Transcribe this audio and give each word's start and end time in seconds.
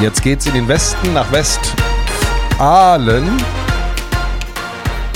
Jetzt 0.00 0.22
geht's 0.22 0.46
in 0.46 0.54
den 0.54 0.66
Westen 0.66 1.12
nach 1.12 1.30
West-Aalen. 1.30 3.28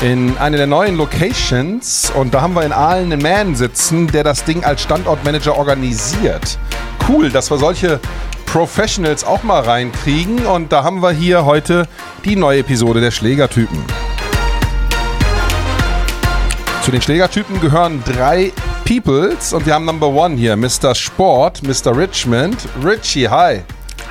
In 0.02 0.36
eine 0.36 0.58
der 0.58 0.66
neuen 0.66 0.98
Locations. 0.98 2.12
Und 2.14 2.34
da 2.34 2.42
haben 2.42 2.52
wir 2.52 2.64
in 2.64 2.72
Aalen 2.72 3.10
einen 3.10 3.22
Man 3.22 3.56
sitzen, 3.56 4.08
der 4.08 4.24
das 4.24 4.44
Ding 4.44 4.62
als 4.62 4.82
Standortmanager 4.82 5.56
organisiert. 5.56 6.58
Cool, 7.08 7.30
dass 7.30 7.50
wir 7.50 7.56
solche 7.56 7.98
Professionals 8.44 9.24
auch 9.24 9.42
mal 9.42 9.62
reinkriegen. 9.62 10.44
Und 10.44 10.70
da 10.70 10.84
haben 10.84 11.02
wir 11.02 11.12
hier 11.12 11.46
heute 11.46 11.88
die 12.26 12.36
neue 12.36 12.58
Episode 12.58 13.00
der 13.00 13.10
Schlägertypen. 13.10 13.82
Zu 16.82 16.90
den 16.90 17.00
Schlägertypen 17.00 17.58
gehören 17.62 18.04
drei 18.04 18.52
Peoples 18.84 19.54
und 19.54 19.64
wir 19.64 19.72
haben 19.72 19.86
Number 19.86 20.08
One 20.08 20.36
hier, 20.36 20.58
Mr. 20.58 20.94
Sport, 20.94 21.62
Mr. 21.62 21.96
Richmond. 21.96 22.68
Richie, 22.84 23.30
hi. 23.30 23.62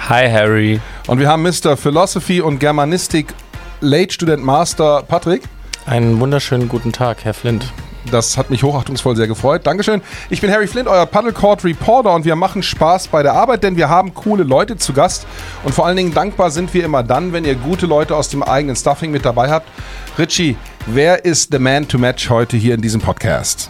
Hi 0.10 0.30
Harry. 0.30 0.82
Und 1.08 1.20
wir 1.20 1.28
haben 1.28 1.44
Mr. 1.44 1.78
Philosophy 1.78 2.42
und 2.42 2.60
Germanistik 2.60 3.34
Late 3.82 4.14
Student 4.14 4.44
Master 4.44 5.04
Patrick. 5.08 5.44
Einen 5.86 6.20
wunderschönen 6.20 6.70
guten 6.70 6.92
Tag, 6.92 7.24
Herr 7.24 7.34
Flint. 7.34 7.72
Das 8.12 8.38
hat 8.38 8.50
mich 8.50 8.64
hochachtungsvoll 8.64 9.16
sehr 9.16 9.28
gefreut. 9.28 9.66
Dankeschön. 9.66 10.02
Ich 10.30 10.42
bin 10.42 10.52
Harry 10.52 10.68
Flint, 10.68 10.88
euer 10.88 11.06
Paddlecourt 11.06 11.64
Reporter 11.64 12.14
und 12.14 12.26
wir 12.26 12.36
machen 12.36 12.62
Spaß 12.62 13.08
bei 13.08 13.24
der 13.24 13.34
Arbeit, 13.34 13.64
denn 13.64 13.78
wir 13.78 13.90
haben 13.90 14.14
coole 14.14 14.44
Leute 14.44 14.78
zu 14.78 14.94
Gast. 14.94 15.26
Und 15.64 15.74
vor 15.74 15.86
allen 15.86 15.98
Dingen 15.98 16.14
dankbar 16.14 16.52
sind 16.52 16.74
wir 16.74 16.84
immer 16.84 17.04
dann, 17.04 17.32
wenn 17.32 17.46
ihr 17.46 17.56
gute 17.56 17.86
Leute 17.86 18.16
aus 18.16 18.30
dem 18.30 18.44
eigenen 18.44 18.76
Stuffing 18.76 19.12
mit 19.12 19.26
dabei 19.26 19.50
habt. 19.50 19.68
Richie, 20.18 20.58
wer 20.86 21.24
ist 21.24 21.52
the 21.52 21.60
man 21.60 21.88
to 21.88 21.98
match 21.98 22.30
heute 22.30 22.58
hier 22.58 22.76
in 22.76 22.82
diesem 22.82 23.00
Podcast? 23.00 23.70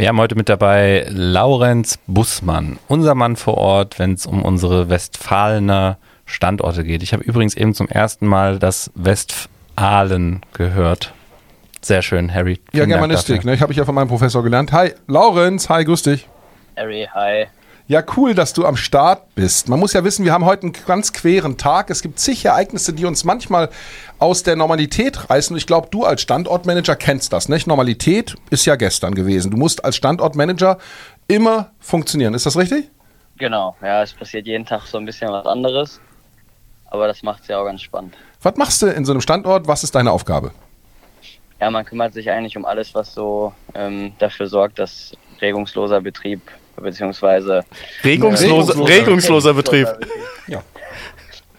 Wir 0.00 0.08
haben 0.08 0.18
heute 0.18 0.34
mit 0.34 0.48
dabei 0.48 1.04
Laurenz 1.10 1.98
Bussmann, 2.06 2.78
unser 2.88 3.14
Mann 3.14 3.36
vor 3.36 3.58
Ort, 3.58 3.98
wenn 3.98 4.14
es 4.14 4.24
um 4.24 4.42
unsere 4.42 4.88
Westfalener 4.88 5.98
Standorte 6.24 6.84
geht. 6.84 7.02
Ich 7.02 7.12
habe 7.12 7.22
übrigens 7.22 7.54
eben 7.54 7.74
zum 7.74 7.86
ersten 7.86 8.26
Mal 8.26 8.58
das 8.58 8.90
Westfalen 8.94 10.40
gehört. 10.54 11.12
Sehr 11.82 12.00
schön, 12.00 12.32
Harry. 12.32 12.60
Ja, 12.72 12.86
Germanistik, 12.86 13.44
ne? 13.44 13.52
Ich 13.52 13.60
habe 13.60 13.72
ich 13.72 13.76
ja 13.76 13.84
von 13.84 13.94
meinem 13.94 14.08
Professor 14.08 14.42
gelernt. 14.42 14.72
Hi, 14.72 14.94
Laurenz, 15.06 15.68
hi, 15.68 15.84
grüß 15.84 16.04
dich. 16.04 16.26
Harry, 16.78 17.06
hi. 17.12 17.48
Ja, 17.90 18.04
cool, 18.16 18.36
dass 18.36 18.52
du 18.52 18.66
am 18.66 18.76
Start 18.76 19.34
bist. 19.34 19.68
Man 19.68 19.80
muss 19.80 19.94
ja 19.94 20.04
wissen, 20.04 20.24
wir 20.24 20.32
haben 20.32 20.44
heute 20.44 20.62
einen 20.62 20.74
ganz 20.86 21.12
queren 21.12 21.58
Tag. 21.58 21.90
Es 21.90 22.02
gibt 22.02 22.20
zig 22.20 22.44
Ereignisse, 22.44 22.92
die 22.92 23.04
uns 23.04 23.24
manchmal 23.24 23.68
aus 24.20 24.44
der 24.44 24.54
Normalität 24.54 25.28
reißen. 25.28 25.56
Ich 25.56 25.66
glaube, 25.66 25.88
du 25.90 26.04
als 26.04 26.22
Standortmanager 26.22 26.94
kennst 26.94 27.32
das, 27.32 27.48
nicht? 27.48 27.66
Normalität 27.66 28.36
ist 28.50 28.64
ja 28.64 28.76
gestern 28.76 29.16
gewesen. 29.16 29.50
Du 29.50 29.56
musst 29.56 29.84
als 29.84 29.96
Standortmanager 29.96 30.78
immer 31.26 31.72
funktionieren. 31.80 32.32
Ist 32.34 32.46
das 32.46 32.56
richtig? 32.56 32.88
Genau, 33.38 33.74
ja, 33.82 34.04
es 34.04 34.12
passiert 34.12 34.46
jeden 34.46 34.64
Tag 34.64 34.86
so 34.86 34.96
ein 34.96 35.04
bisschen 35.04 35.32
was 35.32 35.46
anderes. 35.46 36.00
Aber 36.92 37.08
das 37.08 37.24
macht 37.24 37.42
es 37.42 37.48
ja 37.48 37.58
auch 37.58 37.64
ganz 37.64 37.82
spannend. 37.82 38.14
Was 38.40 38.54
machst 38.54 38.82
du 38.82 38.86
in 38.86 39.04
so 39.04 39.10
einem 39.10 39.20
Standort? 39.20 39.66
Was 39.66 39.82
ist 39.82 39.96
deine 39.96 40.12
Aufgabe? 40.12 40.52
Ja, 41.60 41.68
man 41.72 41.84
kümmert 41.84 42.14
sich 42.14 42.30
eigentlich 42.30 42.56
um 42.56 42.66
alles, 42.66 42.94
was 42.94 43.12
so 43.12 43.52
ähm, 43.74 44.12
dafür 44.20 44.46
sorgt, 44.46 44.78
dass 44.78 45.12
regungsloser 45.40 46.00
Betrieb 46.00 46.40
beziehungsweise 46.80 47.64
regungsloser, 48.04 48.74
regungsloser, 48.74 48.88
regungsloser 48.88 49.54
Betrieb. 49.60 49.88
Betrieb. 49.98 50.12
Ja. 50.46 50.62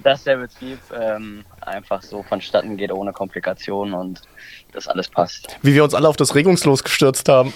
Dass 0.03 0.23
der 0.23 0.37
Betrieb 0.37 0.79
ähm, 0.99 1.45
einfach 1.61 2.01
so 2.01 2.23
vonstatten 2.23 2.75
geht 2.75 2.91
ohne 2.91 3.13
Komplikationen 3.13 3.93
und 3.93 4.21
das 4.71 4.87
alles 4.87 5.09
passt. 5.09 5.55
Wie 5.61 5.73
wir 5.73 5.83
uns 5.83 5.93
alle 5.93 6.07
auf 6.07 6.17
das 6.17 6.33
Regungslos 6.33 6.83
gestürzt 6.83 7.29
haben. 7.29 7.53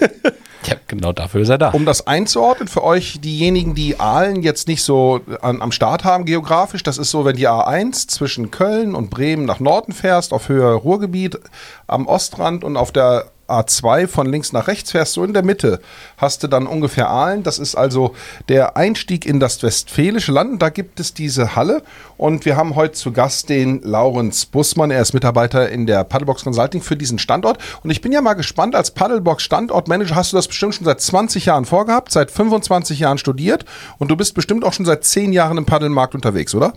ja, 0.64 0.76
genau 0.88 1.12
dafür 1.12 1.42
ist 1.42 1.48
er 1.48 1.58
da. 1.58 1.70
Um 1.70 1.86
das 1.86 2.06
einzuordnen 2.06 2.66
für 2.66 2.82
euch, 2.82 3.20
diejenigen, 3.20 3.74
die 3.74 4.00
Aalen 4.00 4.42
jetzt 4.42 4.66
nicht 4.66 4.82
so 4.82 5.20
an, 5.42 5.62
am 5.62 5.70
Start 5.70 6.04
haben 6.04 6.24
geografisch, 6.24 6.82
das 6.82 6.98
ist 6.98 7.10
so, 7.10 7.24
wenn 7.24 7.36
die 7.36 7.48
A1 7.48 8.08
zwischen 8.08 8.50
Köln 8.50 8.94
und 8.94 9.10
Bremen 9.10 9.44
nach 9.44 9.60
Norden 9.60 9.92
fährst, 9.92 10.32
auf 10.32 10.48
Höhe 10.48 10.72
Ruhrgebiet, 10.72 11.38
am 11.86 12.06
Ostrand 12.06 12.64
und 12.64 12.76
auf 12.76 12.90
der 12.90 13.30
A2 13.48 14.06
von 14.06 14.26
links 14.26 14.52
nach 14.52 14.68
rechts 14.68 14.90
fährst, 14.90 15.14
so 15.14 15.24
in 15.24 15.32
der 15.32 15.44
Mitte 15.44 15.80
hast 16.16 16.42
du 16.42 16.48
dann 16.48 16.66
ungefähr 16.66 17.08
Aalen. 17.08 17.42
Das 17.42 17.58
ist 17.58 17.74
also 17.74 18.14
der 18.48 18.76
Einstieg 18.76 19.26
in 19.26 19.40
das 19.40 19.62
westfälische 19.62 20.32
Land. 20.32 20.62
Da 20.62 20.68
gibt 20.68 21.00
es 21.00 21.14
diese 21.14 21.56
Halle 21.56 21.82
und 22.16 22.44
wir 22.44 22.56
haben 22.56 22.74
heute 22.74 22.94
zu 22.94 23.12
Gast 23.12 23.48
den 23.48 23.82
Laurenz 23.82 24.46
Bussmann. 24.46 24.90
Er 24.90 25.02
ist 25.02 25.14
Mitarbeiter 25.14 25.68
in 25.68 25.86
der 25.86 26.04
Paddlebox 26.04 26.44
Consulting 26.44 26.82
für 26.82 26.96
diesen 26.96 27.18
Standort. 27.18 27.58
Und 27.82 27.90
ich 27.90 28.00
bin 28.00 28.12
ja 28.12 28.20
mal 28.20 28.34
gespannt, 28.34 28.74
als 28.74 28.90
Paddlebox 28.90 29.42
Standortmanager 29.42 30.14
hast 30.14 30.32
du 30.32 30.36
das 30.36 30.48
bestimmt 30.48 30.74
schon 30.74 30.84
seit 30.84 31.00
20 31.00 31.46
Jahren 31.46 31.64
vorgehabt, 31.64 32.12
seit 32.12 32.30
25 32.30 32.98
Jahren 32.98 33.18
studiert 33.18 33.64
und 33.98 34.10
du 34.10 34.16
bist 34.16 34.34
bestimmt 34.34 34.64
auch 34.64 34.72
schon 34.72 34.86
seit 34.86 35.04
10 35.04 35.32
Jahren 35.32 35.58
im 35.58 35.66
Paddelmarkt 35.66 36.14
unterwegs, 36.14 36.54
oder? 36.54 36.72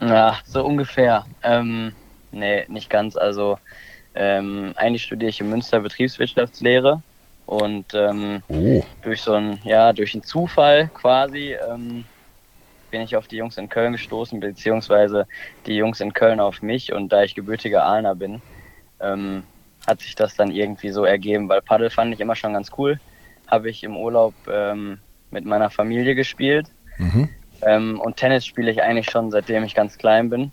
Ja, 0.00 0.36
so 0.44 0.64
ungefähr. 0.64 1.24
Ähm, 1.42 1.92
nee, 2.30 2.64
nicht 2.68 2.88
ganz. 2.88 3.16
Also 3.16 3.58
ähm, 4.14 4.72
eigentlich 4.76 5.02
studiere 5.02 5.30
ich 5.30 5.40
in 5.40 5.50
Münster 5.50 5.80
Betriebswirtschaftslehre 5.80 7.02
und 7.46 7.86
ähm, 7.94 8.42
oh. 8.48 8.84
durch 9.02 9.22
so 9.22 9.32
ein, 9.32 9.58
ja, 9.64 9.92
durch 9.92 10.14
einen 10.14 10.22
Zufall 10.22 10.90
quasi 10.92 11.54
ähm, 11.54 12.04
bin 12.90 13.00
ich 13.00 13.16
auf 13.16 13.28
die 13.28 13.36
Jungs 13.36 13.56
in 13.56 13.68
Köln 13.68 13.92
gestoßen, 13.92 14.40
beziehungsweise 14.40 15.26
die 15.66 15.74
Jungs 15.76 16.00
in 16.00 16.12
Köln 16.12 16.40
auf 16.40 16.62
mich 16.62 16.92
und 16.92 17.10
da 17.10 17.22
ich 17.22 17.34
gebürtiger 17.34 17.84
Aalener 17.84 18.14
bin, 18.14 18.42
ähm, 19.00 19.44
hat 19.86 20.00
sich 20.00 20.14
das 20.14 20.34
dann 20.34 20.50
irgendwie 20.50 20.90
so 20.90 21.04
ergeben, 21.04 21.48
weil 21.48 21.62
Paddel 21.62 21.90
fand 21.90 22.12
ich 22.12 22.20
immer 22.20 22.36
schon 22.36 22.52
ganz 22.52 22.70
cool. 22.76 23.00
Habe 23.46 23.70
ich 23.70 23.82
im 23.82 23.96
Urlaub 23.96 24.34
ähm, 24.50 24.98
mit 25.30 25.44
meiner 25.44 25.70
Familie 25.70 26.14
gespielt 26.14 26.66
mhm. 26.98 27.28
ähm, 27.62 28.00
und 28.00 28.16
Tennis 28.16 28.44
spiele 28.44 28.70
ich 28.70 28.82
eigentlich 28.82 29.10
schon 29.10 29.30
seitdem 29.30 29.64
ich 29.64 29.74
ganz 29.74 29.96
klein 29.96 30.28
bin. 30.28 30.50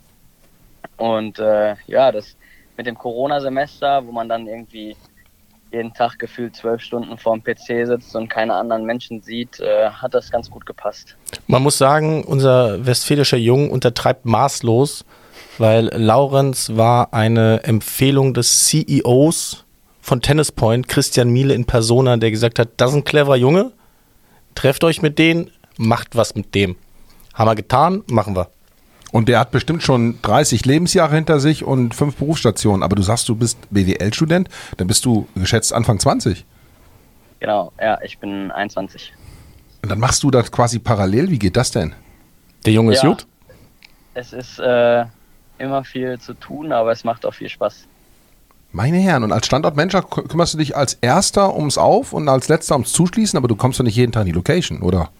Und 0.96 1.38
äh, 1.38 1.76
ja, 1.86 2.12
das 2.12 2.36
mit 2.76 2.86
dem 2.86 2.96
Corona-Semester, 2.96 4.06
wo 4.06 4.12
man 4.12 4.28
dann 4.28 4.46
irgendwie 4.46 4.96
jeden 5.72 5.92
Tag 5.92 6.18
gefühlt 6.18 6.56
zwölf 6.56 6.80
Stunden 6.80 7.18
vorm 7.18 7.42
PC 7.42 7.86
sitzt 7.86 8.14
und 8.14 8.28
keine 8.28 8.54
anderen 8.54 8.84
Menschen 8.84 9.20
sieht, 9.22 9.60
äh, 9.60 9.90
hat 9.90 10.14
das 10.14 10.30
ganz 10.30 10.50
gut 10.50 10.64
gepasst. 10.64 11.16
Man 11.46 11.62
muss 11.62 11.78
sagen, 11.78 12.24
unser 12.24 12.86
westfälischer 12.86 13.36
Jung 13.36 13.70
untertreibt 13.70 14.24
maßlos, 14.24 15.04
weil 15.58 15.86
Laurenz 15.94 16.72
war 16.74 17.12
eine 17.12 17.64
Empfehlung 17.64 18.34
des 18.34 18.66
CEOs 18.66 19.64
von 20.00 20.20
Tennis 20.20 20.52
Point, 20.52 20.88
Christian 20.88 21.30
Miele 21.30 21.54
in 21.54 21.64
Persona, 21.64 22.16
der 22.16 22.30
gesagt 22.30 22.58
hat, 22.58 22.68
das 22.76 22.90
ist 22.90 22.96
ein 22.96 23.04
cleverer 23.04 23.36
Junge, 23.36 23.72
trefft 24.54 24.84
euch 24.84 25.02
mit 25.02 25.18
denen, 25.18 25.50
macht 25.78 26.16
was 26.16 26.34
mit 26.34 26.54
dem. 26.54 26.76
Haben 27.34 27.48
wir 27.48 27.54
getan, 27.54 28.02
machen 28.06 28.36
wir. 28.36 28.48
Und 29.12 29.28
der 29.28 29.38
hat 29.38 29.50
bestimmt 29.50 29.82
schon 29.82 30.20
30 30.22 30.66
Lebensjahre 30.66 31.14
hinter 31.14 31.40
sich 31.40 31.64
und 31.64 31.94
fünf 31.94 32.16
Berufsstationen. 32.16 32.82
Aber 32.82 32.96
du 32.96 33.02
sagst, 33.02 33.28
du 33.28 33.36
bist 33.36 33.58
BWL-Student, 33.70 34.48
dann 34.76 34.86
bist 34.86 35.04
du 35.04 35.28
geschätzt 35.34 35.72
Anfang 35.72 35.98
20. 35.98 36.44
Genau, 37.40 37.72
ja, 37.80 38.00
ich 38.02 38.18
bin 38.18 38.50
21. 38.50 39.12
Und 39.82 39.90
dann 39.90 40.00
machst 40.00 40.22
du 40.22 40.30
das 40.30 40.50
quasi 40.50 40.78
parallel. 40.78 41.30
Wie 41.30 41.38
geht 41.38 41.56
das 41.56 41.70
denn? 41.70 41.94
Der 42.64 42.72
Junge 42.72 42.92
ist 42.92 43.02
ja, 43.02 43.10
gut? 43.10 43.26
Es 44.14 44.32
ist 44.32 44.58
äh, 44.58 45.04
immer 45.58 45.84
viel 45.84 46.18
zu 46.18 46.34
tun, 46.34 46.72
aber 46.72 46.90
es 46.92 47.04
macht 47.04 47.24
auch 47.24 47.34
viel 47.34 47.48
Spaß. 47.48 47.86
Meine 48.72 48.98
Herren, 48.98 49.22
und 49.22 49.32
als 49.32 49.46
Standortmanager 49.46 50.02
kümmerst 50.02 50.54
du 50.54 50.58
dich 50.58 50.76
als 50.76 50.94
Erster 50.94 51.56
ums 51.56 51.78
Auf 51.78 52.12
und 52.12 52.28
als 52.28 52.48
Letzter 52.48 52.74
ums 52.74 52.92
Zuschließen, 52.92 53.36
aber 53.36 53.48
du 53.48 53.56
kommst 53.56 53.78
doch 53.78 53.84
nicht 53.84 53.96
jeden 53.96 54.12
Tag 54.12 54.22
in 54.22 54.26
die 54.26 54.32
Location, 54.32 54.82
oder? 54.82 55.10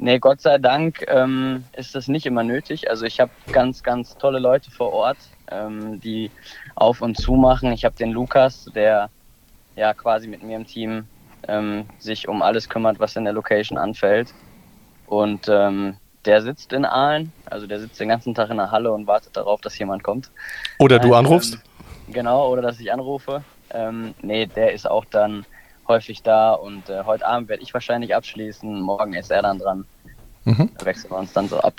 Nee, 0.00 0.20
Gott 0.20 0.40
sei 0.40 0.58
Dank 0.58 1.04
ähm, 1.08 1.64
ist 1.76 1.96
das 1.96 2.06
nicht 2.06 2.24
immer 2.24 2.44
nötig. 2.44 2.88
Also 2.88 3.04
ich 3.04 3.18
habe 3.18 3.32
ganz, 3.50 3.82
ganz 3.82 4.16
tolle 4.16 4.38
Leute 4.38 4.70
vor 4.70 4.92
Ort, 4.92 5.18
ähm, 5.50 6.00
die 6.00 6.30
auf 6.76 7.02
und 7.02 7.16
zu 7.16 7.32
machen. 7.32 7.72
Ich 7.72 7.84
habe 7.84 7.96
den 7.96 8.12
Lukas, 8.12 8.70
der 8.76 9.10
ja 9.74 9.94
quasi 9.94 10.28
mit 10.28 10.44
mir 10.44 10.56
im 10.56 10.66
Team 10.66 11.08
ähm, 11.48 11.86
sich 11.98 12.28
um 12.28 12.42
alles 12.42 12.68
kümmert, 12.68 13.00
was 13.00 13.16
in 13.16 13.24
der 13.24 13.32
Location 13.32 13.76
anfällt. 13.76 14.32
Und 15.08 15.48
ähm, 15.48 15.96
der 16.24 16.42
sitzt 16.42 16.72
in 16.72 16.84
Aalen, 16.84 17.32
also 17.46 17.66
der 17.66 17.80
sitzt 17.80 17.98
den 17.98 18.08
ganzen 18.08 18.36
Tag 18.36 18.50
in 18.50 18.58
der 18.58 18.70
Halle 18.70 18.92
und 18.92 19.08
wartet 19.08 19.36
darauf, 19.36 19.60
dass 19.62 19.76
jemand 19.78 20.04
kommt. 20.04 20.30
Oder 20.78 21.00
du 21.00 21.14
anrufst? 21.14 21.54
Ähm, 21.54 22.12
genau, 22.12 22.48
oder 22.48 22.62
dass 22.62 22.78
ich 22.78 22.92
anrufe. 22.92 23.42
Ähm, 23.70 24.14
nee, 24.22 24.46
der 24.46 24.72
ist 24.72 24.88
auch 24.88 25.04
dann 25.06 25.44
häufig 25.88 26.22
da 26.22 26.52
und 26.52 26.88
äh, 26.88 27.04
heute 27.04 27.26
Abend 27.26 27.48
werde 27.48 27.62
ich 27.62 27.74
wahrscheinlich 27.74 28.14
abschließen, 28.14 28.80
morgen 28.80 29.14
ist 29.14 29.30
er 29.30 29.42
dann 29.42 29.58
dran. 29.58 29.84
Mhm. 30.44 30.70
Da 30.78 30.86
wechseln 30.86 31.10
wir 31.10 31.18
uns 31.18 31.32
dann 31.32 31.48
so 31.48 31.60
ab. 31.60 31.74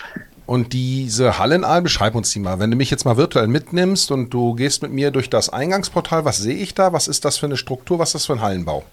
Und 0.45 0.73
diese 0.73 1.37
Hallenalm, 1.37 1.83
beschreib 1.83 2.15
uns 2.15 2.31
die 2.31 2.39
mal. 2.39 2.59
Wenn 2.59 2.71
du 2.71 2.77
mich 2.77 2.89
jetzt 2.89 3.05
mal 3.05 3.17
virtuell 3.17 3.47
mitnimmst 3.47 4.11
und 4.11 4.31
du 4.31 4.55
gehst 4.55 4.81
mit 4.81 4.91
mir 4.91 5.11
durch 5.11 5.29
das 5.29 5.49
Eingangsportal, 5.49 6.25
was 6.25 6.39
sehe 6.39 6.55
ich 6.55 6.73
da? 6.73 6.91
Was 6.91 7.07
ist 7.07 7.23
das 7.23 7.37
für 7.37 7.45
eine 7.45 7.55
Struktur? 7.55 7.99
Was 7.99 8.09
ist 8.09 8.13
das 8.15 8.25
für 8.25 8.33
ein 8.33 8.41
Hallenbau? 8.41 8.83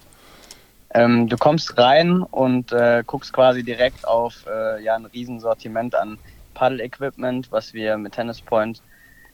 Ähm, 0.91 1.27
du 1.27 1.35
kommst 1.35 1.77
rein 1.77 2.21
und 2.21 2.71
äh, 2.71 3.03
guckst 3.05 3.33
quasi 3.33 3.63
direkt 3.63 4.07
auf 4.07 4.45
äh, 4.47 4.83
ja, 4.83 4.95
ein 4.95 5.05
Riesensortiment 5.05 5.95
an 5.95 6.17
Paddle-Equipment, 6.53 7.51
was 7.51 7.73
wir 7.73 7.97
mit 7.97 8.13
Tennis 8.13 8.41
Point 8.41 8.81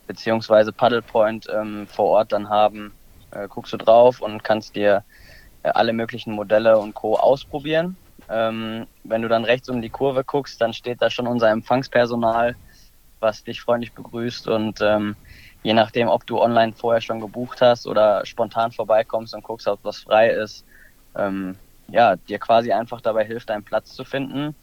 bzw. 0.07 0.71
Paddle 0.71 1.01
Point 1.01 1.47
ähm, 1.53 1.87
vor 1.87 2.05
Ort 2.05 2.31
dann 2.31 2.49
haben. 2.49 2.93
Äh, 3.31 3.47
guckst 3.47 3.73
du 3.73 3.77
drauf 3.77 4.21
und 4.21 4.43
kannst 4.43 4.75
dir 4.75 5.03
alle 5.63 5.93
möglichen 5.93 6.33
Modelle 6.33 6.77
und 6.77 6.93
Co. 6.93 7.15
ausprobieren. 7.15 7.97
Ähm, 8.29 8.87
wenn 9.03 9.21
du 9.21 9.27
dann 9.27 9.45
rechts 9.45 9.69
um 9.69 9.81
die 9.81 9.89
Kurve 9.89 10.23
guckst, 10.23 10.59
dann 10.61 10.73
steht 10.73 11.01
da 11.01 11.09
schon 11.09 11.27
unser 11.27 11.49
Empfangspersonal, 11.49 12.55
was 13.19 13.43
dich 13.43 13.61
freundlich 13.61 13.93
begrüßt 13.93 14.47
und 14.47 14.79
ähm, 14.81 15.15
je 15.63 15.73
nachdem, 15.73 16.09
ob 16.09 16.25
du 16.25 16.41
online 16.41 16.73
vorher 16.73 17.01
schon 17.01 17.21
gebucht 17.21 17.61
hast 17.61 17.87
oder 17.87 18.25
spontan 18.25 18.71
vorbeikommst 18.71 19.33
und 19.33 19.43
guckst, 19.43 19.67
ob 19.67 19.79
was 19.83 19.99
frei 19.99 20.29
ist, 20.29 20.65
ähm, 21.15 21.57
ja, 21.87 22.15
dir 22.15 22.39
quasi 22.39 22.71
einfach 22.71 23.01
dabei 23.01 23.25
hilft, 23.25 23.49
einen 23.51 23.63
Platz 23.63 23.93
zu 23.93 24.03
finden, 24.03 24.55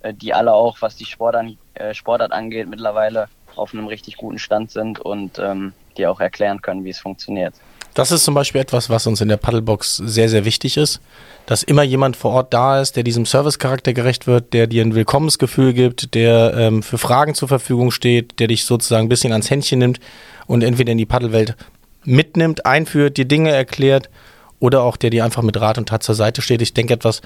äh, 0.00 0.14
die 0.14 0.34
alle 0.34 0.52
auch, 0.52 0.80
was 0.80 0.96
die 0.96 1.06
Sportart, 1.06 1.46
äh, 1.74 1.94
Sportart 1.94 2.32
angeht, 2.32 2.68
mittlerweile 2.68 3.28
auf 3.56 3.72
einem 3.72 3.86
richtig 3.86 4.16
guten 4.16 4.38
Stand 4.38 4.70
sind 4.70 4.98
und 5.00 5.38
ähm, 5.38 5.74
dir 5.96 6.10
auch 6.10 6.20
erklären 6.20 6.60
können, 6.60 6.84
wie 6.84 6.90
es 6.90 6.98
funktioniert. 6.98 7.54
Das 7.94 8.10
ist 8.10 8.24
zum 8.24 8.34
Beispiel 8.34 8.60
etwas, 8.60 8.90
was 8.90 9.06
uns 9.06 9.20
in 9.20 9.28
der 9.28 9.36
Paddlebox 9.36 9.96
sehr, 9.98 10.28
sehr 10.28 10.44
wichtig 10.44 10.76
ist, 10.76 11.00
dass 11.46 11.62
immer 11.62 11.84
jemand 11.84 12.16
vor 12.16 12.32
Ort 12.32 12.52
da 12.52 12.80
ist, 12.80 12.96
der 12.96 13.04
diesem 13.04 13.24
Servicecharakter 13.24 13.92
gerecht 13.92 14.26
wird, 14.26 14.52
der 14.52 14.66
dir 14.66 14.82
ein 14.82 14.96
Willkommensgefühl 14.96 15.72
gibt, 15.72 16.14
der 16.14 16.54
ähm, 16.56 16.82
für 16.82 16.98
Fragen 16.98 17.34
zur 17.34 17.46
Verfügung 17.46 17.92
steht, 17.92 18.40
der 18.40 18.48
dich 18.48 18.64
sozusagen 18.64 19.06
ein 19.06 19.08
bisschen 19.08 19.32
ans 19.32 19.48
Händchen 19.48 19.78
nimmt 19.78 20.00
und 20.46 20.64
entweder 20.64 20.90
in 20.90 20.98
die 20.98 21.06
Paddelwelt 21.06 21.56
mitnimmt, 22.04 22.66
einführt, 22.66 23.16
dir 23.16 23.26
Dinge 23.26 23.50
erklärt 23.50 24.10
oder 24.58 24.82
auch 24.82 24.96
der 24.96 25.10
dir 25.10 25.24
einfach 25.24 25.42
mit 25.42 25.60
Rat 25.60 25.78
und 25.78 25.88
Tat 25.88 26.02
zur 26.02 26.16
Seite 26.16 26.42
steht. 26.42 26.62
Ich 26.62 26.74
denke 26.74 26.94
etwas, 26.94 27.22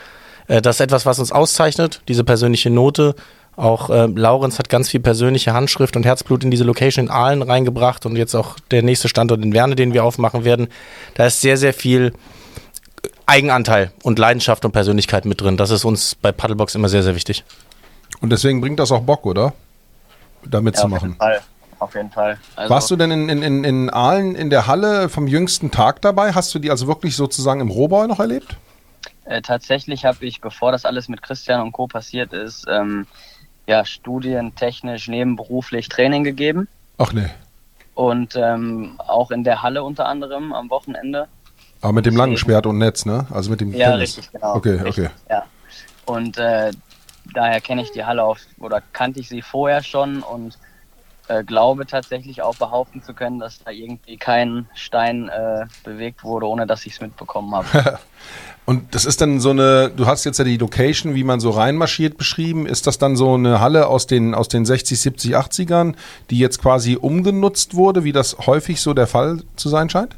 äh, 0.48 0.60
das 0.60 0.76
ist 0.76 0.80
etwas, 0.80 1.06
was 1.06 1.18
uns 1.18 1.32
auszeichnet, 1.32 2.02
diese 2.08 2.24
persönliche 2.24 2.68
Note, 2.68 3.14
auch 3.58 3.90
äh, 3.90 4.06
Laurenz 4.06 4.58
hat 4.58 4.69
ganz 4.69 4.88
viel 4.88 5.00
persönliche 5.00 5.52
Handschrift 5.52 5.96
und 5.96 6.06
Herzblut 6.06 6.44
in 6.44 6.50
diese 6.50 6.64
Location 6.64 7.06
in 7.06 7.10
Aalen 7.10 7.43
reingebracht 7.43 8.06
und 8.06 8.16
jetzt 8.16 8.34
auch 8.34 8.56
der 8.70 8.82
nächste 8.82 9.08
Standort 9.08 9.43
in 9.43 9.52
Werne, 9.52 9.75
den 9.75 9.93
wir 9.93 10.05
aufmachen 10.05 10.44
werden. 10.44 10.69
Da 11.14 11.26
ist 11.26 11.40
sehr, 11.40 11.56
sehr 11.56 11.75
viel 11.75 12.12
Eigenanteil 13.26 13.93
und 14.02 14.19
Leidenschaft 14.19 14.64
und 14.64 14.72
Persönlichkeit 14.72 15.25
mit 15.25 15.40
drin. 15.40 15.56
Das 15.56 15.70
ist 15.70 15.84
uns 15.84 16.14
bei 16.14 16.32
Paddlebox 16.32 16.75
immer 16.75 16.88
sehr, 16.88 17.02
sehr 17.02 17.14
wichtig. 17.14 17.44
Und 18.20 18.31
deswegen 18.31 18.60
bringt 18.60 18.78
das 18.78 18.93
auch 18.93 19.02
Bock, 19.02 19.26
oder? 19.26 19.52
Da 20.44 20.61
mitzumachen. 20.61 21.16
Ja, 21.20 21.26
auf 21.26 21.32
jeden 21.32 21.40
Fall. 21.40 21.43
Auf 21.81 21.94
jeden 21.94 22.11
Fall. 22.11 22.38
Also 22.56 22.75
Warst 22.75 22.90
du 22.90 22.96
denn 22.96 23.11
in, 23.11 23.28
in, 23.28 23.64
in 23.64 23.90
Aalen 23.90 24.34
in 24.34 24.50
der 24.50 24.66
Halle 24.66 25.08
vom 25.08 25.28
jüngsten 25.28 25.70
Tag 25.70 26.00
dabei? 26.02 26.32
Hast 26.32 26.54
du 26.54 26.58
die 26.58 26.70
also 26.70 26.87
wirklich 26.87 27.14
sozusagen 27.14 27.61
im 27.61 27.70
Rohbau 27.70 28.06
noch 28.06 28.19
erlebt? 28.19 28.56
Äh, 29.25 29.43
tatsächlich 29.43 30.04
habe 30.04 30.25
ich, 30.25 30.40
bevor 30.40 30.72
das 30.72 30.84
alles 30.84 31.08
mit 31.08 31.22
Christian 31.22 31.61
und 31.61 31.72
Co. 31.72 31.87
passiert 31.87 32.32
ist, 32.32 32.66
ähm, 32.69 33.06
ja, 33.68 33.84
studientechnisch, 33.84 35.08
nebenberuflich 35.08 35.88
Training 35.88 36.24
gegeben. 36.24 36.66
Ach 36.96 37.12
nee. 37.12 37.28
Und 37.94 38.34
ähm, 38.34 38.98
auch 39.06 39.30
in 39.30 39.44
der 39.44 39.62
Halle 39.62 39.84
unter 39.84 40.06
anderem 40.06 40.52
am 40.52 40.70
Wochenende. 40.70 41.28
Aber 41.82 41.92
mit 41.92 42.06
dem 42.06 42.16
langen 42.16 42.36
Schwert 42.38 42.66
und 42.66 42.78
Netz, 42.78 43.04
ne? 43.04 43.26
Also 43.30 43.50
mit 43.50 43.60
dem 43.60 43.72
Ja, 43.74 43.90
Tennis. 43.92 44.16
richtig, 44.16 44.32
genau. 44.32 44.54
Okay, 44.56 44.80
richtig, 44.82 45.06
okay. 45.06 45.10
Ja. 45.28 45.44
Und 46.06 46.38
äh, 46.38 46.70
daher 47.34 47.60
kenne 47.60 47.82
ich 47.82 47.92
die 47.92 48.04
Halle 48.04 48.24
auf, 48.24 48.38
oder 48.58 48.82
kannte 48.92 49.20
ich 49.20 49.28
sie 49.28 49.42
vorher 49.42 49.82
schon 49.82 50.22
und 50.22 50.58
äh, 51.28 51.44
glaube 51.44 51.86
tatsächlich 51.86 52.40
auch 52.40 52.56
behaupten 52.56 53.02
zu 53.02 53.12
können, 53.12 53.38
dass 53.38 53.62
da 53.62 53.70
irgendwie 53.70 54.16
kein 54.16 54.66
Stein 54.74 55.28
äh, 55.28 55.66
bewegt 55.84 56.24
wurde, 56.24 56.46
ohne 56.46 56.66
dass 56.66 56.86
ich 56.86 56.94
es 56.94 57.00
mitbekommen 57.00 57.54
habe. 57.54 57.98
Und 58.68 58.94
das 58.94 59.06
ist 59.06 59.22
dann 59.22 59.40
so 59.40 59.48
eine, 59.48 59.88
du 59.88 60.04
hast 60.04 60.24
jetzt 60.24 60.38
ja 60.38 60.44
die 60.44 60.58
Location, 60.58 61.14
wie 61.14 61.24
man 61.24 61.40
so 61.40 61.48
reinmarschiert 61.48 62.18
beschrieben. 62.18 62.66
Ist 62.66 62.86
das 62.86 62.98
dann 62.98 63.16
so 63.16 63.32
eine 63.32 63.62
Halle 63.62 63.86
aus 63.86 64.06
den, 64.06 64.34
aus 64.34 64.48
den 64.48 64.66
60, 64.66 65.00
70, 65.00 65.36
80ern, 65.38 65.94
die 66.28 66.38
jetzt 66.38 66.60
quasi 66.60 66.94
umgenutzt 66.94 67.76
wurde, 67.76 68.04
wie 68.04 68.12
das 68.12 68.36
häufig 68.46 68.82
so 68.82 68.92
der 68.92 69.06
Fall 69.06 69.38
zu 69.56 69.70
sein 69.70 69.88
scheint? 69.88 70.16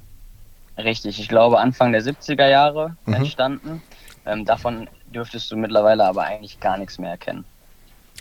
Richtig, 0.76 1.20
ich 1.20 1.28
glaube 1.28 1.60
Anfang 1.60 1.92
der 1.92 2.02
70er 2.02 2.48
Jahre 2.48 2.96
mhm. 3.06 3.14
entstanden. 3.14 3.82
Ähm, 4.26 4.44
davon 4.44 4.88
dürftest 5.14 5.52
du 5.52 5.56
mittlerweile 5.56 6.04
aber 6.04 6.24
eigentlich 6.24 6.58
gar 6.58 6.76
nichts 6.76 6.98
mehr 6.98 7.10
erkennen. 7.10 7.44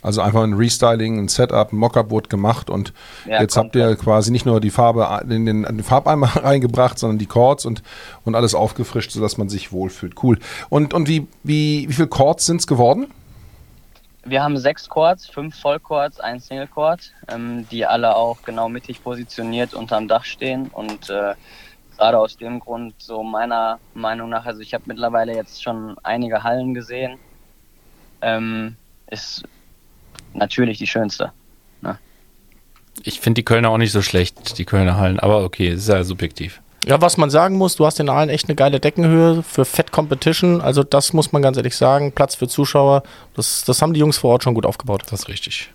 Also 0.02 0.22
einfach 0.22 0.42
ein 0.42 0.54
Restyling, 0.54 1.18
ein 1.18 1.28
Setup, 1.28 1.72
ein 1.72 1.76
Mockup 1.76 2.10
wurde 2.10 2.28
gemacht 2.28 2.70
und 2.70 2.94
ja, 3.26 3.40
jetzt 3.42 3.56
habt 3.56 3.76
ihr 3.76 3.96
quasi 3.96 4.30
nicht 4.30 4.46
nur 4.46 4.60
die 4.60 4.70
Farbe 4.70 5.20
in 5.22 5.44
den, 5.44 5.64
in 5.64 5.76
den 5.76 5.84
Farbeimer 5.84 6.26
reingebracht, 6.36 6.98
sondern 6.98 7.18
die 7.18 7.26
Chords 7.26 7.66
und, 7.66 7.82
und 8.24 8.34
alles 8.34 8.54
aufgefrischt, 8.54 9.10
sodass 9.10 9.36
man 9.36 9.48
sich 9.48 9.72
wohlfühlt. 9.72 10.14
Cool. 10.22 10.38
Und, 10.70 10.94
und 10.94 11.08
wie, 11.08 11.26
wie, 11.42 11.86
wie 11.88 11.92
viele 11.92 12.08
Chords 12.08 12.46
sind 12.46 12.60
es 12.60 12.66
geworden? 12.66 13.08
Wir 14.24 14.42
haben 14.42 14.56
sechs 14.58 14.88
Chords, 14.88 15.28
fünf 15.28 15.58
Vollchords, 15.58 16.20
ein 16.20 16.40
Single 16.40 16.66
Chord, 16.66 17.12
ähm, 17.28 17.66
die 17.70 17.86
alle 17.86 18.16
auch 18.16 18.42
genau 18.42 18.68
mittig 18.68 19.02
positioniert 19.02 19.74
unterm 19.74 20.08
Dach 20.08 20.24
stehen 20.24 20.68
und 20.68 21.08
äh, 21.08 21.34
gerade 21.96 22.18
aus 22.18 22.36
dem 22.36 22.60
Grund 22.60 22.94
so 22.98 23.22
meiner 23.22 23.78
Meinung 23.94 24.30
nach, 24.30 24.46
also 24.46 24.60
ich 24.60 24.72
habe 24.72 24.84
mittlerweile 24.86 25.34
jetzt 25.34 25.62
schon 25.62 25.96
einige 26.02 26.42
Hallen 26.42 26.72
gesehen, 26.74 27.18
ähm, 28.22 28.76
ist 29.10 29.44
natürlich 30.34 30.78
die 30.78 30.86
schönste. 30.86 31.32
Ne? 31.82 31.98
Ich 33.02 33.20
finde 33.20 33.40
die 33.40 33.44
Kölner 33.44 33.70
auch 33.70 33.78
nicht 33.78 33.92
so 33.92 34.02
schlecht, 34.02 34.58
die 34.58 34.64
Kölner 34.64 34.96
Hallen, 34.96 35.20
aber 35.20 35.44
okay, 35.44 35.68
ist 35.68 35.88
ja 35.88 36.02
subjektiv. 36.04 36.60
Ja, 36.86 37.00
was 37.00 37.18
man 37.18 37.28
sagen 37.28 37.58
muss, 37.58 37.76
du 37.76 37.84
hast 37.84 38.00
in 38.00 38.08
Aalen 38.08 38.30
echt 38.30 38.48
eine 38.48 38.54
geile 38.56 38.80
Deckenhöhe 38.80 39.42
für 39.42 39.66
Fett 39.66 39.92
Competition. 39.92 40.62
Also 40.62 40.82
das 40.82 41.12
muss 41.12 41.30
man 41.30 41.42
ganz 41.42 41.58
ehrlich 41.58 41.76
sagen. 41.76 42.12
Platz 42.12 42.34
für 42.34 42.48
Zuschauer. 42.48 43.02
Das, 43.34 43.64
das 43.64 43.82
haben 43.82 43.92
die 43.92 44.00
Jungs 44.00 44.16
vor 44.16 44.32
Ort 44.32 44.44
schon 44.44 44.54
gut 44.54 44.64
aufgebaut. 44.64 45.02
Das 45.10 45.20
ist 45.20 45.28
richtig. 45.28 45.70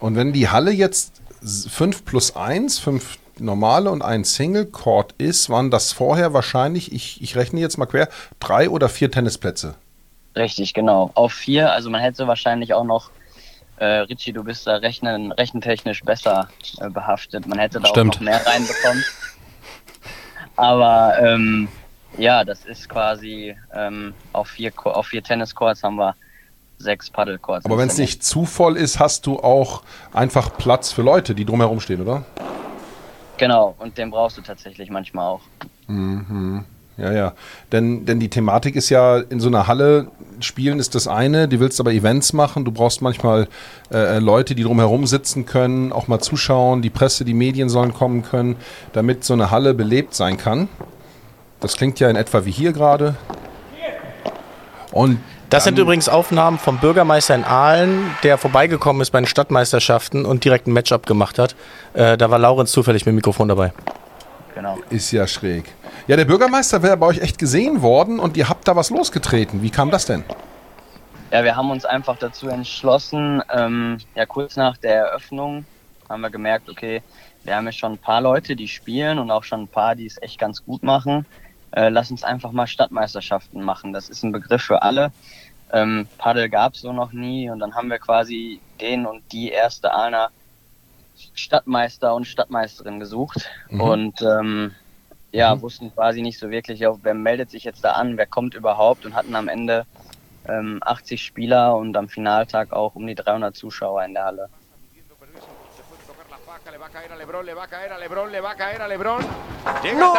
Und 0.00 0.16
wenn 0.16 0.34
die 0.34 0.50
Halle 0.50 0.70
jetzt 0.70 1.22
5 1.42 2.04
plus 2.04 2.36
1, 2.36 2.78
5 2.78 3.18
normale 3.38 3.90
und 3.90 4.02
ein 4.02 4.24
Single 4.24 4.66
Court 4.66 5.14
ist, 5.18 5.48
waren 5.48 5.70
das 5.70 5.92
vorher 5.92 6.34
wahrscheinlich, 6.34 6.92
ich, 6.92 7.22
ich 7.22 7.36
rechne 7.36 7.60
jetzt 7.60 7.78
mal 7.78 7.86
quer, 7.86 8.08
drei 8.38 8.68
oder 8.68 8.88
vier 8.88 9.10
Tennisplätze. 9.10 9.74
Richtig, 10.36 10.74
genau. 10.74 11.10
Auf 11.14 11.32
vier. 11.32 11.72
Also 11.72 11.90
man 11.90 12.00
hätte 12.00 12.26
wahrscheinlich 12.26 12.74
auch 12.74 12.84
noch 12.84 13.10
äh, 13.76 13.84
Richie, 13.84 14.32
du 14.32 14.44
bist 14.44 14.66
da 14.66 14.76
rechnen, 14.76 15.32
rechentechnisch 15.32 16.02
besser 16.02 16.48
äh, 16.80 16.88
behaftet. 16.88 17.46
Man 17.46 17.58
hätte 17.58 17.80
da 17.80 17.88
Stimmt. 17.88 18.16
auch 18.16 18.20
noch 18.20 18.24
mehr 18.24 18.46
reinbekommen. 18.46 19.04
Aber 20.56 21.16
ähm, 21.20 21.68
ja, 22.16 22.44
das 22.44 22.64
ist 22.64 22.88
quasi 22.88 23.56
ähm, 23.72 24.14
auf 24.32 24.48
vier, 24.48 24.72
auf 24.84 25.06
vier 25.06 25.22
Tenniscourts 25.22 25.82
haben 25.82 25.96
wir 25.96 26.14
sechs 26.78 27.10
Paddlecourts. 27.10 27.64
Aber 27.64 27.78
wenn 27.78 27.88
es 27.88 27.98
nicht 27.98 28.22
zu 28.22 28.44
voll 28.44 28.76
ist, 28.76 29.00
hast 29.00 29.26
du 29.26 29.38
auch 29.40 29.82
einfach 30.12 30.56
Platz 30.56 30.92
für 30.92 31.02
Leute, 31.02 31.34
die 31.34 31.44
drumherum 31.44 31.80
stehen, 31.80 32.00
oder? 32.00 32.24
Genau, 33.36 33.74
und 33.78 33.98
den 33.98 34.10
brauchst 34.10 34.38
du 34.38 34.42
tatsächlich 34.42 34.90
manchmal 34.90 35.26
auch. 35.26 35.40
Mhm. 35.88 36.64
Ja, 36.96 37.12
ja. 37.12 37.32
Denn, 37.72 38.06
denn 38.06 38.20
die 38.20 38.28
Thematik 38.28 38.76
ist 38.76 38.88
ja, 38.88 39.18
in 39.18 39.40
so 39.40 39.48
einer 39.48 39.66
Halle 39.66 40.08
spielen 40.40 40.78
ist 40.78 40.94
das 40.94 41.08
eine, 41.08 41.48
du 41.48 41.58
willst 41.58 41.80
aber 41.80 41.92
Events 41.92 42.32
machen, 42.32 42.64
du 42.64 42.70
brauchst 42.70 43.02
manchmal 43.02 43.48
äh, 43.92 44.18
Leute, 44.18 44.54
die 44.54 44.62
drumherum 44.62 45.06
sitzen 45.06 45.44
können, 45.46 45.92
auch 45.92 46.06
mal 46.06 46.20
zuschauen, 46.20 46.82
die 46.82 46.90
Presse, 46.90 47.24
die 47.24 47.34
Medien 47.34 47.68
sollen 47.68 47.94
kommen 47.94 48.22
können, 48.22 48.56
damit 48.92 49.24
so 49.24 49.34
eine 49.34 49.50
Halle 49.50 49.74
belebt 49.74 50.14
sein 50.14 50.36
kann. 50.36 50.68
Das 51.60 51.76
klingt 51.76 51.98
ja 51.98 52.08
in 52.10 52.16
etwa 52.16 52.44
wie 52.44 52.50
hier 52.50 52.72
gerade. 52.72 53.16
Und 54.92 55.18
das 55.50 55.64
sind 55.64 55.78
übrigens 55.78 56.08
Aufnahmen 56.08 56.58
vom 56.58 56.78
Bürgermeister 56.78 57.34
in 57.34 57.44
Aalen, 57.44 58.10
der 58.22 58.38
vorbeigekommen 58.38 59.02
ist 59.02 59.10
bei 59.10 59.20
den 59.20 59.26
Stadtmeisterschaften 59.26 60.24
und 60.24 60.44
direkt 60.44 60.66
ein 60.66 60.72
Matchup 60.72 61.06
gemacht 61.06 61.38
hat. 61.38 61.54
Äh, 61.92 62.16
da 62.16 62.30
war 62.30 62.38
Laurenz 62.38 62.72
zufällig 62.72 63.04
mit 63.04 63.12
dem 63.12 63.16
Mikrofon 63.16 63.48
dabei. 63.48 63.72
Genau. 64.54 64.78
Ist 64.90 65.10
ja 65.10 65.26
schräg. 65.26 65.64
Ja, 66.06 66.16
der 66.16 66.24
Bürgermeister 66.24 66.82
wäre 66.82 66.96
bei 66.96 67.06
euch 67.06 67.18
echt 67.18 67.38
gesehen 67.38 67.82
worden 67.82 68.20
und 68.20 68.36
ihr 68.36 68.48
habt 68.48 68.68
da 68.68 68.76
was 68.76 68.90
losgetreten. 68.90 69.62
Wie 69.62 69.70
kam 69.70 69.90
das 69.90 70.06
denn? 70.06 70.24
Ja, 71.32 71.42
wir 71.42 71.56
haben 71.56 71.70
uns 71.70 71.84
einfach 71.84 72.16
dazu 72.16 72.48
entschlossen, 72.48 73.42
ähm, 73.52 73.98
ja, 74.14 74.24
kurz 74.26 74.56
nach 74.56 74.76
der 74.76 75.06
Eröffnung 75.06 75.64
haben 76.08 76.20
wir 76.20 76.30
gemerkt, 76.30 76.68
okay, 76.68 77.02
wir 77.42 77.56
haben 77.56 77.66
ja 77.66 77.72
schon 77.72 77.92
ein 77.92 77.98
paar 77.98 78.20
Leute, 78.20 78.54
die 78.54 78.68
spielen 78.68 79.18
und 79.18 79.30
auch 79.30 79.42
schon 79.42 79.62
ein 79.62 79.68
paar, 79.68 79.96
die 79.96 80.06
es 80.06 80.20
echt 80.22 80.38
ganz 80.38 80.64
gut 80.64 80.82
machen. 80.82 81.26
Äh, 81.72 81.88
lass 81.88 82.10
uns 82.10 82.22
einfach 82.22 82.52
mal 82.52 82.66
Stadtmeisterschaften 82.66 83.62
machen. 83.64 83.92
Das 83.92 84.08
ist 84.08 84.22
ein 84.22 84.32
Begriff 84.32 84.62
für 84.62 84.82
alle. 84.82 85.12
Ähm, 85.72 86.06
Paddel 86.18 86.48
gab 86.48 86.74
es 86.74 86.82
so 86.82 86.92
noch 86.92 87.12
nie 87.12 87.50
und 87.50 87.58
dann 87.58 87.74
haben 87.74 87.90
wir 87.90 87.98
quasi 87.98 88.60
den 88.80 89.06
und 89.06 89.22
die 89.32 89.50
erste 89.50 89.92
Ahlner 89.92 90.30
Stadtmeister 91.34 92.14
und 92.14 92.26
Stadtmeisterin 92.26 93.00
gesucht. 93.00 93.48
Mhm. 93.68 93.80
Und 93.80 94.22
ähm, 94.22 94.74
ja, 95.32 95.54
mhm. 95.54 95.62
wussten 95.62 95.94
quasi 95.94 96.22
nicht 96.22 96.38
so 96.38 96.50
wirklich, 96.50 96.80
wer 96.80 97.14
meldet 97.14 97.50
sich 97.50 97.64
jetzt 97.64 97.84
da 97.84 97.92
an, 97.92 98.16
wer 98.16 98.26
kommt 98.26 98.54
überhaupt 98.54 99.04
und 99.04 99.14
hatten 99.14 99.34
am 99.34 99.48
Ende 99.48 99.86
ähm, 100.46 100.80
80 100.82 101.22
Spieler 101.22 101.76
und 101.76 101.96
am 101.96 102.08
Finaltag 102.08 102.72
auch 102.72 102.94
um 102.94 103.06
die 103.06 103.14
300 103.14 103.54
Zuschauer 103.56 104.04
in 104.04 104.14
der 104.14 104.24
Halle. 104.24 104.48
No! 109.98 110.14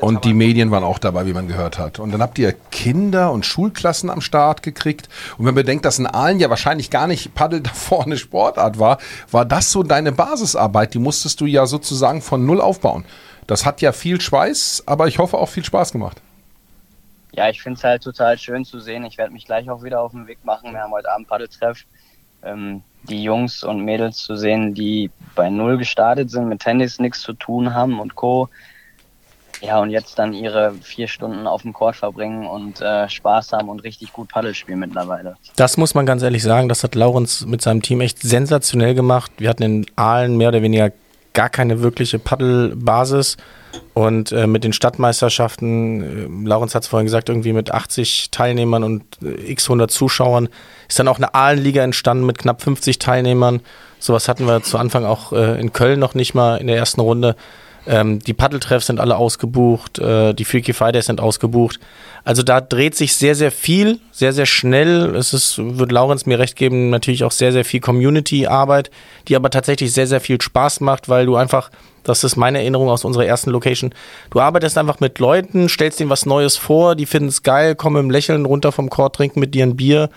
Und 0.00 0.24
die 0.24 0.34
Medien 0.34 0.70
waren 0.70 0.84
auch 0.84 0.98
dabei, 0.98 1.26
wie 1.26 1.32
man 1.32 1.48
gehört 1.48 1.78
hat. 1.78 1.98
Und 1.98 2.12
dann 2.12 2.20
habt 2.20 2.38
ihr 2.38 2.52
Kinder 2.70 3.32
und 3.32 3.46
Schulklassen 3.46 4.10
am 4.10 4.20
Start 4.20 4.62
gekriegt. 4.62 5.08
Und 5.32 5.40
wenn 5.40 5.54
man 5.54 5.54
bedenkt, 5.56 5.84
dass 5.84 5.98
in 5.98 6.06
Aalen 6.06 6.40
ja 6.40 6.50
wahrscheinlich 6.50 6.90
gar 6.90 7.06
nicht 7.06 7.34
Paddel 7.34 7.60
davor 7.62 8.04
eine 8.04 8.18
Sportart 8.18 8.78
war, 8.78 8.98
war 9.30 9.44
das 9.44 9.70
so 9.70 9.82
deine 9.82 10.12
Basisarbeit. 10.12 10.94
Die 10.94 10.98
musstest 10.98 11.40
du 11.40 11.46
ja 11.46 11.66
sozusagen 11.66 12.22
von 12.22 12.44
Null 12.46 12.60
aufbauen. 12.60 13.04
Das 13.46 13.66
hat 13.66 13.82
ja 13.82 13.92
viel 13.92 14.20
Schweiß, 14.20 14.84
aber 14.86 15.06
ich 15.06 15.18
hoffe 15.18 15.36
auch 15.36 15.48
viel 15.48 15.64
Spaß 15.64 15.92
gemacht. 15.92 16.20
ja, 17.32 17.48
ich 17.50 17.62
finde 17.62 17.78
es 17.78 17.84
halt 17.84 18.02
total 18.02 18.38
schön 18.38 18.64
zu 18.64 18.80
sehen. 18.80 19.04
Ich 19.04 19.18
werde 19.18 19.32
mich 19.32 19.44
gleich 19.44 19.68
auch 19.68 19.82
wieder 19.82 20.00
auf 20.00 20.12
den 20.12 20.26
Weg 20.26 20.44
machen. 20.44 20.72
Wir 20.72 20.80
haben 20.80 20.92
heute 20.92 21.10
Abend 21.10 21.28
Paddeltreff. 21.28 21.84
Ähm, 22.42 22.82
die 23.08 23.22
Jungs 23.22 23.62
und 23.62 23.84
Mädels 23.84 24.18
zu 24.18 24.36
sehen, 24.36 24.74
die 24.74 25.10
bei 25.34 25.50
Null 25.50 25.78
gestartet 25.78 26.30
sind, 26.30 26.48
mit 26.48 26.60
Tennis 26.60 26.98
nichts 26.98 27.20
zu 27.20 27.32
tun 27.34 27.74
haben 27.74 28.00
und 28.00 28.14
Co. 28.14 28.48
Ja, 29.64 29.80
und 29.80 29.90
jetzt 29.90 30.18
dann 30.18 30.32
ihre 30.34 30.74
vier 30.82 31.08
Stunden 31.08 31.46
auf 31.46 31.62
dem 31.62 31.72
Court 31.72 31.96
verbringen 31.96 32.46
und 32.46 32.80
äh, 32.80 33.08
Spaß 33.08 33.52
haben 33.52 33.68
und 33.68 33.82
richtig 33.82 34.12
gut 34.12 34.28
Paddel 34.28 34.54
spielen 34.54 34.80
mittlerweile. 34.80 35.36
Das 35.56 35.76
muss 35.76 35.94
man 35.94 36.04
ganz 36.04 36.22
ehrlich 36.22 36.42
sagen, 36.42 36.68
das 36.68 36.84
hat 36.84 36.94
Laurens 36.94 37.46
mit 37.46 37.62
seinem 37.62 37.80
Team 37.80 38.00
echt 38.00 38.20
sensationell 38.20 38.94
gemacht. 38.94 39.32
Wir 39.38 39.48
hatten 39.48 39.62
in 39.62 39.86
Aalen 39.96 40.36
mehr 40.36 40.48
oder 40.48 40.62
weniger 40.62 40.92
gar 41.32 41.48
keine 41.48 41.80
wirkliche 41.80 42.18
Paddelbasis. 42.18 43.36
Und 43.92 44.32
äh, 44.32 44.46
mit 44.46 44.64
den 44.64 44.72
Stadtmeisterschaften, 44.72 46.44
äh, 46.44 46.48
Laurens 46.48 46.74
hat 46.74 46.82
es 46.82 46.88
vorhin 46.88 47.06
gesagt, 47.06 47.28
irgendwie 47.28 47.52
mit 47.52 47.72
80 47.72 48.30
Teilnehmern 48.30 48.84
und 48.84 49.04
äh, 49.22 49.50
x 49.50 49.64
100 49.64 49.90
Zuschauern, 49.90 50.48
ist 50.88 50.98
dann 50.98 51.08
auch 51.08 51.18
eine 51.18 51.34
Ahlenliga 51.34 51.82
entstanden 51.82 52.24
mit 52.24 52.38
knapp 52.38 52.62
50 52.62 52.98
Teilnehmern. 52.98 53.60
Sowas 53.98 54.28
hatten 54.28 54.46
wir 54.46 54.62
zu 54.62 54.78
Anfang 54.78 55.04
auch 55.04 55.32
äh, 55.32 55.60
in 55.60 55.72
Köln 55.72 55.98
noch 55.98 56.14
nicht 56.14 56.34
mal 56.34 56.56
in 56.58 56.68
der 56.68 56.76
ersten 56.76 57.00
Runde. 57.00 57.34
Ähm, 57.86 58.18
die 58.18 58.32
Paddeltreffs 58.32 58.86
sind 58.86 58.98
alle 58.98 59.16
ausgebucht, 59.16 59.98
äh, 59.98 60.32
die 60.32 60.44
Freaky 60.44 60.72
Fridays 60.72 61.06
sind 61.06 61.20
ausgebucht. 61.20 61.78
Also 62.24 62.42
da 62.42 62.60
dreht 62.62 62.94
sich 62.94 63.14
sehr, 63.16 63.34
sehr 63.34 63.52
viel, 63.52 64.00
sehr, 64.10 64.32
sehr 64.32 64.46
schnell. 64.46 65.14
Es 65.14 65.34
ist, 65.34 65.58
wird 65.58 65.92
Laurenz 65.92 66.24
mir 66.24 66.38
recht 66.38 66.56
geben, 66.56 66.88
natürlich 66.88 67.24
auch 67.24 67.32
sehr, 67.32 67.52
sehr 67.52 67.64
viel 67.64 67.80
Community-Arbeit, 67.80 68.90
die 69.28 69.36
aber 69.36 69.50
tatsächlich 69.50 69.92
sehr, 69.92 70.06
sehr 70.06 70.20
viel 70.20 70.40
Spaß 70.40 70.80
macht, 70.80 71.10
weil 71.10 71.26
du 71.26 71.36
einfach, 71.36 71.70
das 72.04 72.24
ist 72.24 72.36
meine 72.36 72.58
Erinnerung 72.58 72.88
aus 72.88 73.04
unserer 73.04 73.26
ersten 73.26 73.50
Location, 73.50 73.94
du 74.30 74.40
arbeitest 74.40 74.78
einfach 74.78 75.00
mit 75.00 75.18
Leuten, 75.18 75.68
stellst 75.68 76.00
ihnen 76.00 76.10
was 76.10 76.24
Neues 76.24 76.56
vor, 76.56 76.94
die 76.94 77.06
finden 77.06 77.28
es 77.28 77.42
geil, 77.42 77.74
kommen 77.74 77.96
im 77.96 78.10
Lächeln 78.10 78.46
runter 78.46 78.72
vom 78.72 78.88
Chord, 78.88 79.16
trinken 79.16 79.40
mit 79.40 79.54
dir 79.54 79.64
ein 79.64 79.76
Bier. 79.76 80.08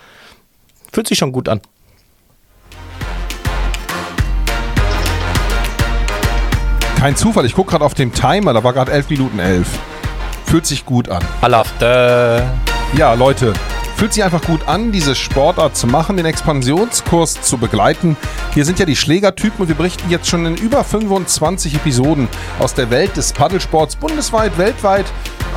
Fühlt 0.94 1.08
sich 1.08 1.18
schon 1.18 1.34
gut 1.34 1.50
an. 1.50 1.60
Kein 6.98 7.16
Zufall, 7.16 7.46
ich 7.46 7.54
gucke 7.54 7.70
gerade 7.70 7.86
auf 7.86 7.94
dem 7.94 8.12
Timer, 8.12 8.54
da 8.54 8.64
war 8.64 8.74
gerade 8.74 8.92
11 8.92 9.10
Minuten 9.12 9.38
11. 9.38 9.68
Fühlt 10.46 10.66
sich 10.66 10.84
gut 10.84 11.10
an. 11.10 11.24
Alafte. 11.42 12.44
Ja, 12.96 13.14
Leute, 13.14 13.54
fühlt 13.98 14.14
sich 14.14 14.24
einfach 14.24 14.44
gut 14.44 14.68
an, 14.68 14.92
diese 14.92 15.16
Sportart 15.16 15.76
zu 15.76 15.88
machen, 15.88 16.18
den 16.18 16.28
Expansionskurs 16.28 17.42
zu 17.42 17.58
begleiten. 17.58 18.16
Hier 18.54 18.64
sind 18.64 18.78
ja 18.78 18.86
die 18.86 18.96
Schlägertypen 18.96 19.62
und 19.62 19.70
wir 19.70 19.76
berichten 19.76 20.08
jetzt 20.12 20.28
schon 20.28 20.46
in 20.46 20.56
über 20.56 20.84
25 20.84 21.74
Episoden 21.74 22.28
aus 22.60 22.76
der 22.76 22.92
Welt 22.92 23.18
des 23.18 23.34
Paddelsports 23.34 23.96
bundesweit, 23.96 24.56
weltweit. 24.60 25.06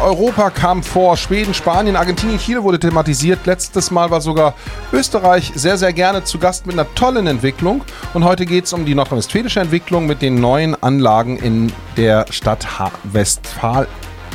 Europa 0.03 0.49
kam 0.49 0.83
vor, 0.83 1.19
Schweden, 1.19 1.53
Spanien, 1.53 1.97
Argentinien, 1.97 2.39
Chile 2.39 2.63
wurde 2.63 2.79
thematisiert. 2.79 3.45
Letztes 3.45 3.91
Mal 3.91 4.11
war 4.11 4.23
sogar 4.23 4.55
Österreich 4.91 5.53
sehr, 5.55 5.77
sehr 5.77 5.93
gerne 5.93 6.25
zu 6.25 6.39
Gast 6.39 6.67
mit 6.67 6.79
einer 6.79 6.93
tollen 6.95 7.27
Entwicklung. 7.27 7.85
Und 8.15 8.25
heute 8.25 8.47
geht 8.47 8.65
es 8.65 8.73
um 8.73 8.87
die 8.87 8.95
nordrhein-westfälische 8.95 9.61
Entwicklung 9.61 10.07
mit 10.07 10.23
den 10.23 10.37
neuen 10.37 10.83
Anlagen 10.83 11.37
in 11.37 11.71
der 11.99 12.25
Stadt 12.31 12.79
ha 12.79 12.91
Westfal 13.05 13.87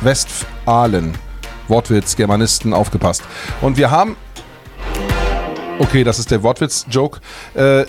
Westfalen. 0.04 1.25
Wortwitz, 1.68 2.16
Germanisten, 2.16 2.74
aufgepasst. 2.74 3.24
Und 3.62 3.78
wir 3.78 3.92
haben. 3.92 4.16
Okay, 5.80 6.04
das 6.04 6.20
ist 6.20 6.32
der 6.32 6.42
Wortwitz-Joke. 6.42 7.20
Äh, 7.54 7.86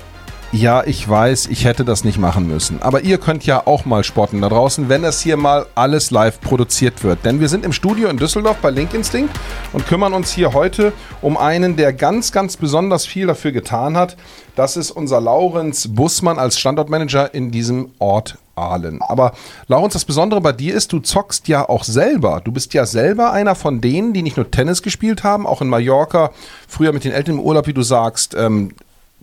ja, 0.53 0.85
ich 0.85 1.09
weiß, 1.09 1.47
ich 1.47 1.65
hätte 1.65 1.85
das 1.85 2.05
nicht 2.05 2.19
machen 2.19 2.47
müssen. 2.47 2.81
Aber 2.81 3.03
ihr 3.03 3.19
könnt 3.19 3.45
ja 3.45 3.67
auch 3.67 3.85
mal 3.85 4.05
spotten 4.05 4.41
da 4.41 4.49
draußen, 4.49 4.88
wenn 4.88 5.03
das 5.03 5.21
hier 5.21 5.37
mal 5.37 5.67
alles 5.75 6.11
live 6.11 6.41
produziert 6.41 7.03
wird. 7.03 7.25
Denn 7.25 7.41
wir 7.41 7.49
sind 7.49 7.65
im 7.65 7.73
Studio 7.73 8.09
in 8.09 8.17
Düsseldorf 8.17 8.59
bei 8.59 8.71
Link 8.71 8.95
Instinct 8.95 9.35
und 9.73 9.87
kümmern 9.87 10.15
uns 10.15 10.33
hier 10.33 10.53
heute 10.53 10.93
um 11.21 11.37
einen, 11.37 11.76
der 11.76 11.93
ganz, 11.93 12.33
ganz 12.33 12.57
besonders 12.57 13.07
viel 13.07 13.26
dafür 13.26 13.53
getan 13.53 13.97
hat. 13.97 14.17
Das 14.55 14.76
ist 14.76 14.91
unser 14.91 15.21
Laurenz 15.21 15.88
Bussmann 15.88 16.38
als 16.38 16.59
Standortmanager 16.59 17.35
in 17.35 17.50
diesem 17.50 17.91
Ort 17.99 18.38
Aalen. 18.57 19.00
Aber 19.03 19.33
Laurens, 19.69 19.93
das 19.93 20.05
Besondere 20.05 20.41
bei 20.41 20.53
dir 20.53 20.75
ist, 20.75 20.93
du 20.93 21.00
zockst 21.00 21.47
ja 21.49 21.69
auch 21.69 21.85
selber. 21.85 22.41
Du 22.43 22.53
bist 22.53 22.73
ja 22.73 22.87
selber 22.87 23.33
einer 23.33 23.55
von 23.55 23.81
denen, 23.81 24.12
die 24.15 24.23
nicht 24.23 24.37
nur 24.37 24.50
Tennis 24.50 24.83
gespielt 24.83 25.23
haben, 25.23 25.47
auch 25.47 25.61
in 25.61 25.69
Mallorca, 25.69 26.31
früher 26.67 26.93
mit 26.93 27.05
den 27.05 27.12
Eltern 27.12 27.35
im 27.35 27.41
Urlaub, 27.41 27.67
wie 27.67 27.75
du 27.75 27.83
sagst, 27.83 28.35
ähm, 28.35 28.73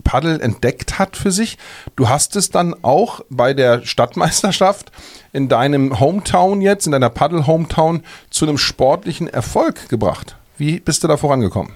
Paddel 0.03 0.41
entdeckt 0.41 0.99
hat 0.99 1.15
für 1.15 1.31
sich. 1.31 1.57
Du 1.95 2.09
hast 2.09 2.35
es 2.35 2.49
dann 2.49 2.75
auch 2.83 3.21
bei 3.29 3.53
der 3.53 3.85
Stadtmeisterschaft 3.85 4.91
in 5.31 5.49
deinem 5.49 5.99
Hometown 5.99 6.61
jetzt, 6.61 6.85
in 6.85 6.91
deiner 6.91 7.09
Paddel-Hometown, 7.09 8.03
zu 8.29 8.45
einem 8.45 8.57
sportlichen 8.57 9.27
Erfolg 9.27 9.89
gebracht. 9.89 10.35
Wie 10.57 10.79
bist 10.79 11.03
du 11.03 11.07
da 11.07 11.17
vorangekommen? 11.17 11.73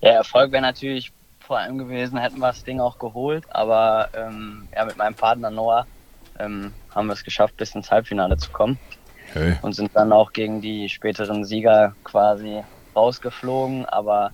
Ja, 0.00 0.10
Erfolg 0.10 0.52
wäre 0.52 0.62
natürlich 0.62 1.12
vor 1.40 1.58
allem 1.58 1.78
gewesen, 1.78 2.18
hätten 2.18 2.38
wir 2.38 2.48
das 2.48 2.62
Ding 2.62 2.78
auch 2.78 2.98
geholt, 2.98 3.44
aber 3.48 4.10
ähm, 4.14 4.68
ja, 4.74 4.84
mit 4.84 4.96
meinem 4.96 5.14
Partner 5.14 5.50
Noah 5.50 5.86
ähm, 6.38 6.72
haben 6.94 7.06
wir 7.06 7.14
es 7.14 7.24
geschafft, 7.24 7.56
bis 7.56 7.74
ins 7.74 7.90
Halbfinale 7.90 8.36
zu 8.36 8.50
kommen. 8.50 8.78
Okay. 9.30 9.56
Und 9.62 9.74
sind 9.74 9.90
dann 9.94 10.12
auch 10.12 10.32
gegen 10.32 10.60
die 10.60 10.88
späteren 10.88 11.44
Sieger 11.44 11.94
quasi 12.04 12.62
rausgeflogen. 12.96 13.86
Aber 13.86 14.30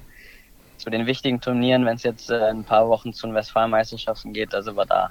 zu 0.85 0.91
den 0.91 1.07
wichtigen 1.07 1.41
Turnieren, 1.41 1.87
wenn 1.87 1.97
es 1.97 2.03
jetzt 2.03 2.31
äh, 2.31 2.51
ein 2.51 2.63
paar 2.63 2.89
Wochen 2.91 3.15
zu 3.15 3.27
den 3.27 3.35
Westfalenmeisterschaften 3.35 4.35
geht, 4.35 4.51
sind 4.53 4.77
wir 4.77 4.85
da. 4.85 5.11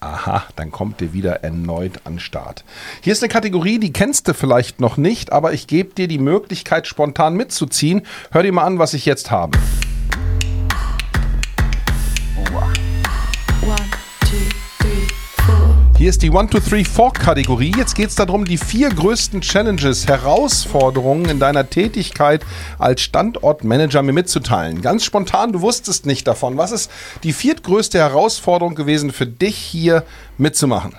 Aha, 0.00 0.44
dann 0.56 0.72
kommt 0.72 1.02
ihr 1.02 1.12
wieder 1.12 1.44
erneut 1.44 2.00
an 2.04 2.18
Start. 2.18 2.64
Hier 3.02 3.12
ist 3.12 3.22
eine 3.22 3.28
Kategorie, 3.28 3.78
die 3.78 3.92
kennst 3.92 4.26
du 4.26 4.34
vielleicht 4.34 4.80
noch 4.80 4.96
nicht, 4.96 5.30
aber 5.30 5.52
ich 5.52 5.66
gebe 5.66 5.94
dir 5.94 6.08
die 6.08 6.18
Möglichkeit, 6.18 6.86
spontan 6.86 7.34
mitzuziehen. 7.34 8.06
Hör 8.30 8.42
dir 8.42 8.52
mal 8.52 8.64
an, 8.64 8.78
was 8.78 8.94
ich 8.94 9.04
jetzt 9.04 9.30
habe. 9.30 9.58
Hier 16.02 16.10
ist 16.10 16.20
die 16.24 16.36
1, 16.36 16.50
2, 16.50 16.58
3, 16.58 16.84
4 16.84 17.10
Kategorie. 17.12 17.72
Jetzt 17.76 17.94
geht 17.94 18.08
es 18.08 18.16
darum, 18.16 18.44
die 18.44 18.58
vier 18.58 18.88
größten 18.88 19.40
Challenges, 19.40 20.08
Herausforderungen 20.08 21.26
in 21.28 21.38
deiner 21.38 21.70
Tätigkeit 21.70 22.44
als 22.80 23.02
Standortmanager 23.02 24.02
mir 24.02 24.12
mitzuteilen. 24.12 24.82
Ganz 24.82 25.04
spontan, 25.04 25.52
du 25.52 25.60
wusstest 25.60 26.04
nicht 26.04 26.26
davon. 26.26 26.56
Was 26.56 26.72
ist 26.72 26.90
die 27.22 27.32
viertgrößte 27.32 27.98
Herausforderung 27.98 28.74
gewesen 28.74 29.12
für 29.12 29.28
dich 29.28 29.56
hier 29.56 30.02
mitzumachen? 30.38 30.96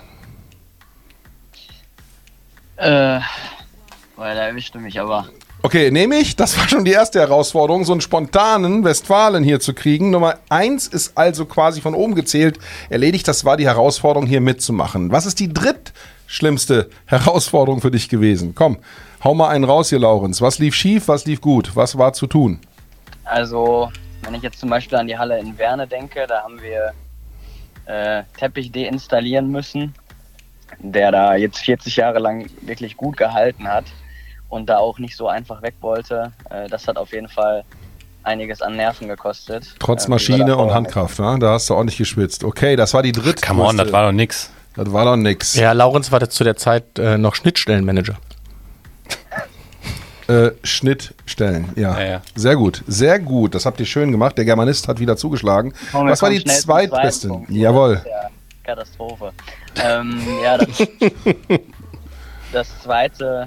Äh, 2.76 3.20
weil 4.16 4.34
da 4.34 4.46
erwischte 4.46 4.78
mich 4.78 4.98
aber. 4.98 5.28
Okay, 5.64 5.90
nehme 5.90 6.16
ich. 6.16 6.36
Das 6.36 6.58
war 6.58 6.68
schon 6.68 6.84
die 6.84 6.90
erste 6.90 7.20
Herausforderung, 7.20 7.86
so 7.86 7.92
einen 7.92 8.02
spontanen 8.02 8.84
Westfalen 8.84 9.42
hier 9.42 9.60
zu 9.60 9.72
kriegen. 9.72 10.10
Nummer 10.10 10.34
eins 10.50 10.86
ist 10.86 11.16
also 11.16 11.46
quasi 11.46 11.80
von 11.80 11.94
oben 11.94 12.14
gezählt 12.14 12.58
erledigt. 12.90 13.26
Das 13.26 13.46
war 13.46 13.56
die 13.56 13.64
Herausforderung, 13.64 14.26
hier 14.26 14.42
mitzumachen. 14.42 15.10
Was 15.10 15.24
ist 15.24 15.40
die 15.40 15.50
drittschlimmste 15.54 16.90
Herausforderung 17.06 17.80
für 17.80 17.90
dich 17.90 18.10
gewesen? 18.10 18.54
Komm, 18.54 18.76
hau 19.24 19.32
mal 19.32 19.48
einen 19.48 19.64
raus 19.64 19.88
hier, 19.88 19.98
Laurenz. 19.98 20.42
Was 20.42 20.58
lief 20.58 20.74
schief, 20.74 21.08
was 21.08 21.24
lief 21.24 21.40
gut? 21.40 21.74
Was 21.74 21.96
war 21.96 22.12
zu 22.12 22.26
tun? 22.26 22.60
Also, 23.24 23.90
wenn 24.20 24.34
ich 24.34 24.42
jetzt 24.42 24.60
zum 24.60 24.68
Beispiel 24.68 24.98
an 24.98 25.06
die 25.06 25.16
Halle 25.16 25.38
in 25.38 25.56
Werne 25.56 25.86
denke, 25.86 26.26
da 26.28 26.42
haben 26.42 26.60
wir 26.60 26.92
äh, 27.86 28.22
Teppich 28.38 28.70
deinstallieren 28.70 29.50
müssen, 29.50 29.94
der 30.78 31.10
da 31.10 31.36
jetzt 31.36 31.60
40 31.60 31.96
Jahre 31.96 32.18
lang 32.18 32.50
wirklich 32.60 32.98
gut 32.98 33.16
gehalten 33.16 33.66
hat 33.66 33.86
und 34.54 34.66
da 34.66 34.78
auch 34.78 34.98
nicht 35.00 35.16
so 35.16 35.28
einfach 35.28 35.62
weg 35.62 35.74
wollte. 35.80 36.32
Äh, 36.48 36.68
das 36.68 36.86
hat 36.86 36.96
auf 36.96 37.12
jeden 37.12 37.28
Fall 37.28 37.64
einiges 38.22 38.62
an 38.62 38.76
Nerven 38.76 39.08
gekostet. 39.08 39.74
Trotz 39.80 40.06
äh, 40.06 40.10
Maschine 40.10 40.56
und 40.56 40.72
Handkraft, 40.72 41.18
ne? 41.18 41.36
da 41.40 41.52
hast 41.52 41.68
du 41.68 41.74
ordentlich 41.74 41.98
geschwitzt. 41.98 42.44
Okay, 42.44 42.76
das 42.76 42.94
war 42.94 43.02
die 43.02 43.12
dritte. 43.12 43.44
Come 43.44 43.62
on, 43.64 43.76
das 43.76 43.92
war 43.92 44.06
doch 44.06 44.12
nix. 44.12 44.50
Das 44.76 44.92
war 44.92 45.04
doch 45.04 45.16
nix. 45.16 45.54
Ja, 45.56 45.72
Laurens 45.72 46.10
war 46.12 46.28
zu 46.30 46.44
der 46.44 46.56
Zeit 46.56 46.98
äh, 46.98 47.18
noch 47.18 47.34
Schnittstellenmanager. 47.34 48.16
Äh, 50.26 50.52
Schnittstellen, 50.62 51.70
ja. 51.76 52.00
Ja, 52.00 52.06
ja. 52.06 52.22
Sehr 52.34 52.56
gut, 52.56 52.82
sehr 52.86 53.18
gut. 53.18 53.54
Das 53.54 53.66
habt 53.66 53.78
ihr 53.80 53.86
schön 53.86 54.10
gemacht. 54.10 54.38
Der 54.38 54.44
Germanist 54.44 54.88
hat 54.88 54.98
wieder 55.00 55.16
zugeschlagen. 55.16 55.74
Komm, 55.92 56.08
Was 56.08 56.22
war 56.22 56.30
die 56.30 56.42
zweitbeste? 56.42 57.42
Jawohl. 57.48 58.02
Ja 58.08 58.30
Katastrophe. 58.64 59.32
ähm, 59.76 60.22
ja, 60.42 60.56
das, 60.56 60.68
das 62.52 62.82
zweite 62.82 63.46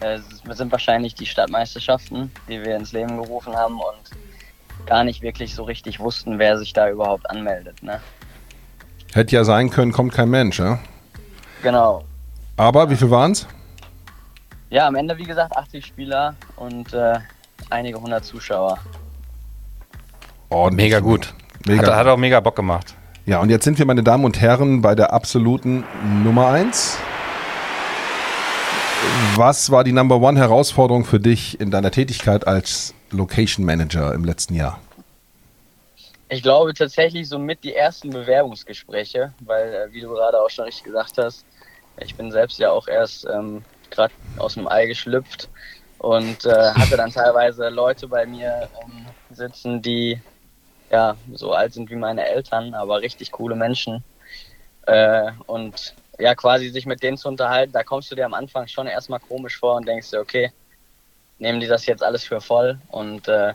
es 0.00 0.58
sind 0.58 0.70
wahrscheinlich 0.72 1.14
die 1.14 1.26
Stadtmeisterschaften, 1.26 2.30
die 2.48 2.62
wir 2.62 2.76
ins 2.76 2.92
Leben 2.92 3.20
gerufen 3.20 3.54
haben 3.54 3.74
und 3.74 4.86
gar 4.86 5.04
nicht 5.04 5.22
wirklich 5.22 5.54
so 5.54 5.64
richtig 5.64 6.00
wussten, 6.00 6.38
wer 6.38 6.58
sich 6.58 6.72
da 6.72 6.88
überhaupt 6.88 7.28
anmeldet. 7.30 7.82
Ne? 7.82 8.00
Hätte 9.12 9.36
ja 9.36 9.44
sein 9.44 9.70
können, 9.70 9.92
kommt 9.92 10.12
kein 10.12 10.30
Mensch, 10.30 10.58
ja? 10.58 10.78
Genau. 11.62 12.04
Aber 12.56 12.90
wie 12.90 12.96
viel 12.96 13.10
waren 13.10 13.32
es? 13.32 13.46
Ja, 14.70 14.86
am 14.86 14.94
Ende, 14.96 15.16
wie 15.16 15.24
gesagt, 15.24 15.56
80 15.56 15.84
Spieler 15.84 16.34
und 16.56 16.92
äh, 16.92 17.18
einige 17.70 18.00
hundert 18.00 18.24
Zuschauer. 18.24 18.78
Oh, 20.50 20.68
mega 20.70 21.00
gut. 21.00 21.32
Mega 21.66 21.88
hat, 21.88 21.96
hat 21.96 22.06
auch 22.06 22.16
mega 22.16 22.40
Bock 22.40 22.56
gemacht. 22.56 22.94
Ja, 23.26 23.40
und 23.40 23.50
jetzt 23.50 23.64
sind 23.64 23.78
wir, 23.78 23.86
meine 23.86 24.02
Damen 24.02 24.24
und 24.24 24.40
Herren, 24.40 24.80
bei 24.80 24.94
der 24.94 25.12
absoluten 25.12 25.84
Nummer 26.22 26.48
1. 26.48 26.98
Was 29.38 29.70
war 29.70 29.84
die 29.84 29.92
Number 29.92 30.16
One 30.16 30.36
Herausforderung 30.36 31.04
für 31.04 31.20
dich 31.20 31.60
in 31.60 31.70
deiner 31.70 31.92
Tätigkeit 31.92 32.48
als 32.48 32.92
Location 33.12 33.64
Manager 33.64 34.12
im 34.12 34.24
letzten 34.24 34.56
Jahr? 34.56 34.80
Ich 36.28 36.42
glaube 36.42 36.74
tatsächlich 36.74 37.28
somit 37.28 37.62
die 37.62 37.72
ersten 37.72 38.10
Bewerbungsgespräche, 38.10 39.32
weil, 39.38 39.72
äh, 39.72 39.92
wie 39.92 40.00
du 40.00 40.08
gerade 40.08 40.42
auch 40.42 40.50
schon 40.50 40.64
richtig 40.64 40.82
gesagt 40.82 41.18
hast, 41.18 41.44
ich 42.00 42.16
bin 42.16 42.32
selbst 42.32 42.58
ja 42.58 42.72
auch 42.72 42.88
erst 42.88 43.28
ähm, 43.32 43.64
gerade 43.90 44.12
aus 44.38 44.54
dem 44.54 44.66
Ei 44.66 44.86
geschlüpft 44.86 45.48
und 45.98 46.44
äh, 46.44 46.72
hatte 46.72 46.96
dann 46.96 47.12
teilweise 47.12 47.68
Leute 47.68 48.08
bei 48.08 48.26
mir 48.26 48.68
ähm, 48.82 49.06
sitzen, 49.30 49.80
die 49.80 50.20
ja 50.90 51.14
so 51.32 51.52
alt 51.52 51.74
sind 51.74 51.88
wie 51.90 51.96
meine 51.96 52.26
Eltern, 52.26 52.74
aber 52.74 53.02
richtig 53.02 53.30
coole 53.30 53.54
Menschen. 53.54 54.02
Äh, 54.86 55.30
und 55.46 55.94
ja, 56.18 56.34
quasi 56.34 56.68
sich 56.70 56.86
mit 56.86 57.02
denen 57.02 57.16
zu 57.16 57.28
unterhalten, 57.28 57.72
da 57.72 57.82
kommst 57.82 58.10
du 58.10 58.14
dir 58.14 58.26
am 58.26 58.34
Anfang 58.34 58.66
schon 58.68 58.86
erstmal 58.86 59.20
komisch 59.20 59.58
vor 59.58 59.76
und 59.76 59.86
denkst 59.86 60.10
dir, 60.10 60.20
okay, 60.20 60.50
nehmen 61.38 61.60
die 61.60 61.66
das 61.66 61.86
jetzt 61.86 62.02
alles 62.02 62.24
für 62.24 62.40
voll 62.40 62.78
und 62.90 63.28
äh, 63.28 63.54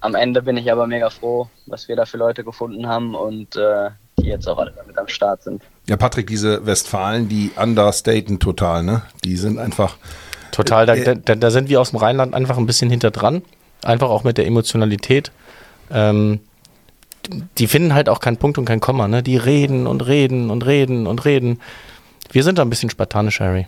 am 0.00 0.14
Ende 0.14 0.42
bin 0.42 0.56
ich 0.56 0.70
aber 0.70 0.86
mega 0.86 1.10
froh, 1.10 1.48
was 1.66 1.88
wir 1.88 1.96
da 1.96 2.06
für 2.06 2.16
Leute 2.18 2.44
gefunden 2.44 2.86
haben 2.86 3.14
und 3.14 3.56
äh, 3.56 3.90
die 4.18 4.26
jetzt 4.26 4.48
auch 4.48 4.58
alle 4.58 4.72
damit 4.72 4.96
am 4.96 5.08
Start 5.08 5.42
sind. 5.42 5.62
Ja, 5.88 5.96
Patrick, 5.96 6.26
diese 6.26 6.64
Westfalen, 6.66 7.28
die 7.28 7.50
understaten 7.56 8.38
total, 8.38 8.82
ne? 8.82 9.02
Die 9.24 9.36
sind 9.36 9.58
einfach. 9.58 9.96
Total, 10.52 10.86
da, 10.86 10.94
äh, 10.94 11.16
da, 11.16 11.34
da 11.34 11.50
sind 11.50 11.68
wir 11.68 11.80
aus 11.80 11.90
dem 11.90 11.98
Rheinland 11.98 12.34
einfach 12.34 12.58
ein 12.58 12.66
bisschen 12.66 12.90
hinter 12.90 13.10
dran. 13.10 13.42
Einfach 13.82 14.08
auch 14.08 14.24
mit 14.24 14.38
der 14.38 14.46
Emotionalität. 14.46 15.30
Ähm, 15.90 16.40
die 17.58 17.66
finden 17.66 17.94
halt 17.94 18.08
auch 18.08 18.20
keinen 18.20 18.38
Punkt 18.38 18.58
und 18.58 18.64
kein 18.64 18.80
Komma, 18.80 19.08
ne? 19.08 19.22
Die 19.22 19.36
reden 19.36 19.86
und 19.86 20.06
reden 20.06 20.50
und 20.50 20.64
reden 20.66 21.06
und 21.06 21.24
reden. 21.24 21.60
Wir 22.30 22.44
sind 22.44 22.58
da 22.58 22.62
ein 22.62 22.70
bisschen 22.70 22.90
spartanisch, 22.90 23.40
Harry. 23.40 23.64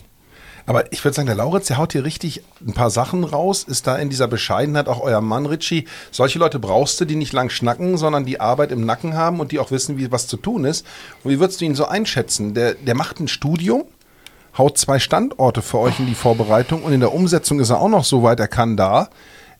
Aber 0.66 0.92
ich 0.92 1.02
würde 1.04 1.14
sagen, 1.14 1.26
der 1.26 1.36
Lauritz, 1.36 1.66
der 1.66 1.78
haut 1.78 1.92
hier 1.92 2.04
richtig 2.04 2.42
ein 2.64 2.74
paar 2.74 2.90
Sachen 2.90 3.24
raus, 3.24 3.64
ist 3.64 3.86
da 3.86 3.96
in 3.96 4.10
dieser 4.10 4.28
Bescheidenheit 4.28 4.88
auch 4.88 5.00
euer 5.00 5.20
Mann, 5.20 5.46
Richie. 5.46 5.86
Solche 6.10 6.38
Leute 6.38 6.58
brauchst 6.58 7.00
du, 7.00 7.06
die 7.06 7.16
nicht 7.16 7.32
lang 7.32 7.50
schnacken, 7.50 7.96
sondern 7.96 8.24
die 8.24 8.40
Arbeit 8.40 8.70
im 8.70 8.84
Nacken 8.84 9.14
haben 9.14 9.40
und 9.40 9.52
die 9.52 9.58
auch 9.58 9.70
wissen, 9.70 9.96
wie 9.96 10.12
was 10.12 10.26
zu 10.26 10.36
tun 10.36 10.64
ist. 10.64 10.86
Und 11.24 11.30
wie 11.30 11.40
würdest 11.40 11.60
du 11.60 11.64
ihn 11.64 11.74
so 11.74 11.86
einschätzen? 11.86 12.54
Der, 12.54 12.74
der 12.74 12.94
macht 12.94 13.20
ein 13.20 13.28
Studium, 13.28 13.84
haut 14.56 14.78
zwei 14.78 14.98
Standorte 14.98 15.62
für 15.62 15.78
euch 15.78 15.98
in 15.98 16.06
die 16.06 16.14
Vorbereitung 16.14 16.82
und 16.82 16.92
in 16.92 17.00
der 17.00 17.14
Umsetzung 17.14 17.60
ist 17.60 17.70
er 17.70 17.80
auch 17.80 17.88
noch 17.88 18.04
so 18.04 18.22
weit, 18.22 18.40
er 18.40 18.48
kann 18.48 18.76
da. 18.76 19.08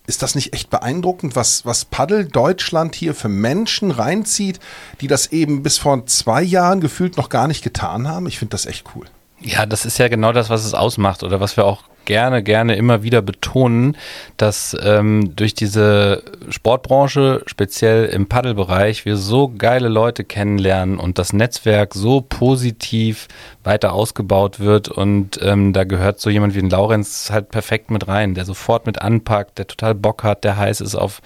Ist 0.07 0.23
das 0.23 0.35
nicht 0.35 0.55
echt 0.55 0.71
beeindruckend, 0.71 1.37
was, 1.37 1.65
was 1.65 1.85
Paddel 1.85 2.27
Deutschland 2.27 2.95
hier 2.95 3.15
für 3.15 3.29
Menschen 3.29 3.91
reinzieht, 3.91 4.59
die 5.01 5.07
das 5.07 5.29
eben 5.29 5.63
bis 5.63 5.79
vor 5.79 6.07
zwei 6.07 6.43
Jahren 6.43 6.81
gefühlt 6.81 7.17
noch 7.17 7.29
gar 7.29 7.47
nicht 7.47 7.63
getan 7.63 8.09
haben? 8.09 8.27
Ich 8.27 8.39
finde 8.39 8.53
das 8.53 8.67
echt 8.67 8.87
cool. 8.95 9.07
Ja, 9.41 9.67
das 9.67 9.85
ist 9.85 9.99
ja 9.99 10.09
genau 10.09 10.33
das, 10.33 10.51
was 10.51 10.65
es 10.65 10.75
ausmacht 10.75 11.23
oder 11.23 11.41
was 11.41 11.57
wir 11.57 11.65
auch 11.65 11.85
gerne, 12.05 12.43
gerne 12.43 12.77
immer 12.77 13.03
wieder 13.03 13.23
betonen, 13.23 13.97
dass 14.37 14.77
ähm, 14.83 15.35
durch 15.37 15.55
diese 15.55 16.23
Sportbranche, 16.49 17.43
speziell 17.47 18.07
im 18.07 18.27
Paddelbereich, 18.27 19.05
wir 19.05 19.17
so 19.17 19.53
geile 19.57 19.89
Leute 19.89 20.25
kennenlernen 20.25 20.99
und 20.99 21.19
das 21.19 21.33
Netzwerk 21.33 21.95
so 21.95 22.21
positiv 22.21 23.29
weiter 23.65 23.93
ausgebaut 23.93 24.61
wird 24.61 24.89
und 24.89 25.39
ähm, 25.43 25.73
da 25.73 25.85
gehört 25.85 26.21
so 26.21 26.31
jemand 26.31 26.55
wie 26.55 26.61
ein 26.61 26.71
Laurenz 26.71 27.31
halt 27.31 27.51
perfekt 27.51 27.91
mit 27.91 28.09
rein, 28.09 28.35
der 28.35 28.45
sofort 28.45 28.87
mit 28.87 29.01
anpackt, 29.03 29.59
der 29.59 29.67
total 29.67 29.95
Bock 29.95 30.25
hat, 30.25 30.45
der 30.45 30.57
heiß 30.57 30.81
ist 30.81 30.95
auf 30.95 31.21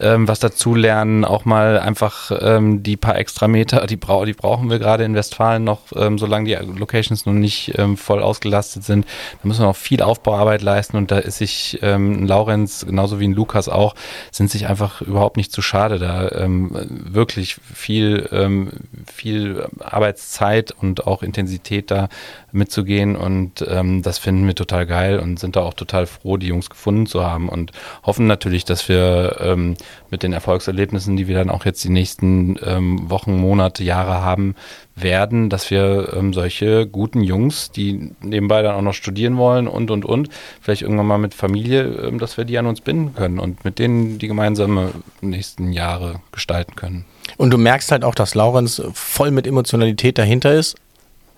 ähm, 0.00 0.28
was 0.28 0.40
dazulernen, 0.40 1.24
auch 1.24 1.44
mal 1.44 1.78
einfach 1.78 2.32
ähm, 2.40 2.82
die 2.82 2.96
paar 2.96 3.16
extra 3.16 3.48
Meter, 3.48 3.86
die, 3.86 3.96
bra 3.96 4.24
die 4.24 4.32
brauchen 4.32 4.70
wir 4.70 4.78
gerade 4.78 5.04
in 5.04 5.14
Westfalen 5.14 5.64
noch, 5.64 5.80
ähm, 5.94 6.18
solange 6.18 6.46
die 6.46 6.54
Locations 6.54 7.26
noch 7.26 7.32
nicht 7.32 7.78
ähm, 7.78 7.96
voll 7.96 8.22
ausgelastet 8.22 8.84
sind. 8.84 9.04
Da 9.04 9.48
müssen 9.48 9.60
wir 9.60 9.66
noch 9.66 9.76
viel 9.76 10.02
Aufbauarbeit 10.02 10.62
leisten 10.62 10.96
und 10.96 11.10
da 11.10 11.18
ist 11.18 11.38
sich 11.38 11.78
ähm, 11.82 12.26
Laurenz, 12.26 12.84
genauso 12.86 13.20
wie 13.20 13.28
ein 13.28 13.34
Lukas 13.34 13.68
auch, 13.68 13.94
sind 14.30 14.50
sich 14.50 14.66
einfach 14.66 15.00
überhaupt 15.02 15.36
nicht 15.36 15.52
zu 15.52 15.62
schade, 15.62 15.98
da 15.98 16.30
ähm, 16.32 16.70
wirklich 16.88 17.56
viel, 17.74 18.28
ähm, 18.32 18.70
viel 19.06 19.66
Arbeitszeit 19.80 20.72
und 20.72 21.06
auch 21.06 21.22
Intensität 21.22 21.90
da 21.90 22.08
mitzugehen 22.52 23.16
und 23.16 23.64
ähm, 23.68 24.02
das 24.02 24.18
finden 24.18 24.46
wir 24.46 24.54
total 24.54 24.86
geil 24.86 25.18
und 25.18 25.38
sind 25.38 25.56
da 25.56 25.60
auch 25.60 25.74
total 25.74 26.06
froh, 26.06 26.36
die 26.36 26.48
Jungs 26.48 26.70
gefunden 26.70 27.06
zu 27.06 27.24
haben 27.24 27.48
und 27.48 27.72
hoffen 28.02 28.26
natürlich, 28.26 28.64
dass 28.64 28.88
wir 28.88 29.36
ähm, 29.40 29.76
mit 30.10 30.22
den 30.22 30.32
Erfolgserlebnissen, 30.32 31.16
die 31.16 31.28
wir 31.28 31.36
dann 31.36 31.50
auch 31.50 31.64
jetzt 31.64 31.82
die 31.84 31.90
nächsten 31.90 32.56
ähm, 32.64 33.10
Wochen, 33.10 33.36
Monate, 33.36 33.84
Jahre 33.84 34.22
haben 34.22 34.54
werden, 34.96 35.50
dass 35.50 35.70
wir 35.70 36.12
ähm, 36.14 36.32
solche 36.32 36.86
guten 36.86 37.22
Jungs, 37.22 37.70
die 37.70 38.12
nebenbei 38.20 38.62
dann 38.62 38.74
auch 38.74 38.82
noch 38.82 38.94
studieren 38.94 39.36
wollen 39.36 39.68
und 39.68 39.90
und 39.90 40.04
und, 40.04 40.28
vielleicht 40.60 40.82
irgendwann 40.82 41.06
mal 41.06 41.18
mit 41.18 41.34
Familie, 41.34 41.82
ähm, 41.82 42.18
dass 42.18 42.36
wir 42.36 42.44
die 42.44 42.58
an 42.58 42.66
uns 42.66 42.80
binden 42.80 43.14
können 43.14 43.38
und 43.38 43.64
mit 43.64 43.78
denen 43.78 44.18
die 44.18 44.28
gemeinsame 44.28 44.92
nächsten 45.20 45.72
Jahre 45.72 46.20
gestalten 46.32 46.76
können. 46.76 47.04
Und 47.36 47.50
du 47.50 47.58
merkst 47.58 47.92
halt 47.92 48.04
auch, 48.04 48.14
dass 48.14 48.34
Laurenz 48.34 48.82
voll 48.92 49.30
mit 49.30 49.46
Emotionalität 49.46 50.18
dahinter 50.18 50.52
ist, 50.52 50.76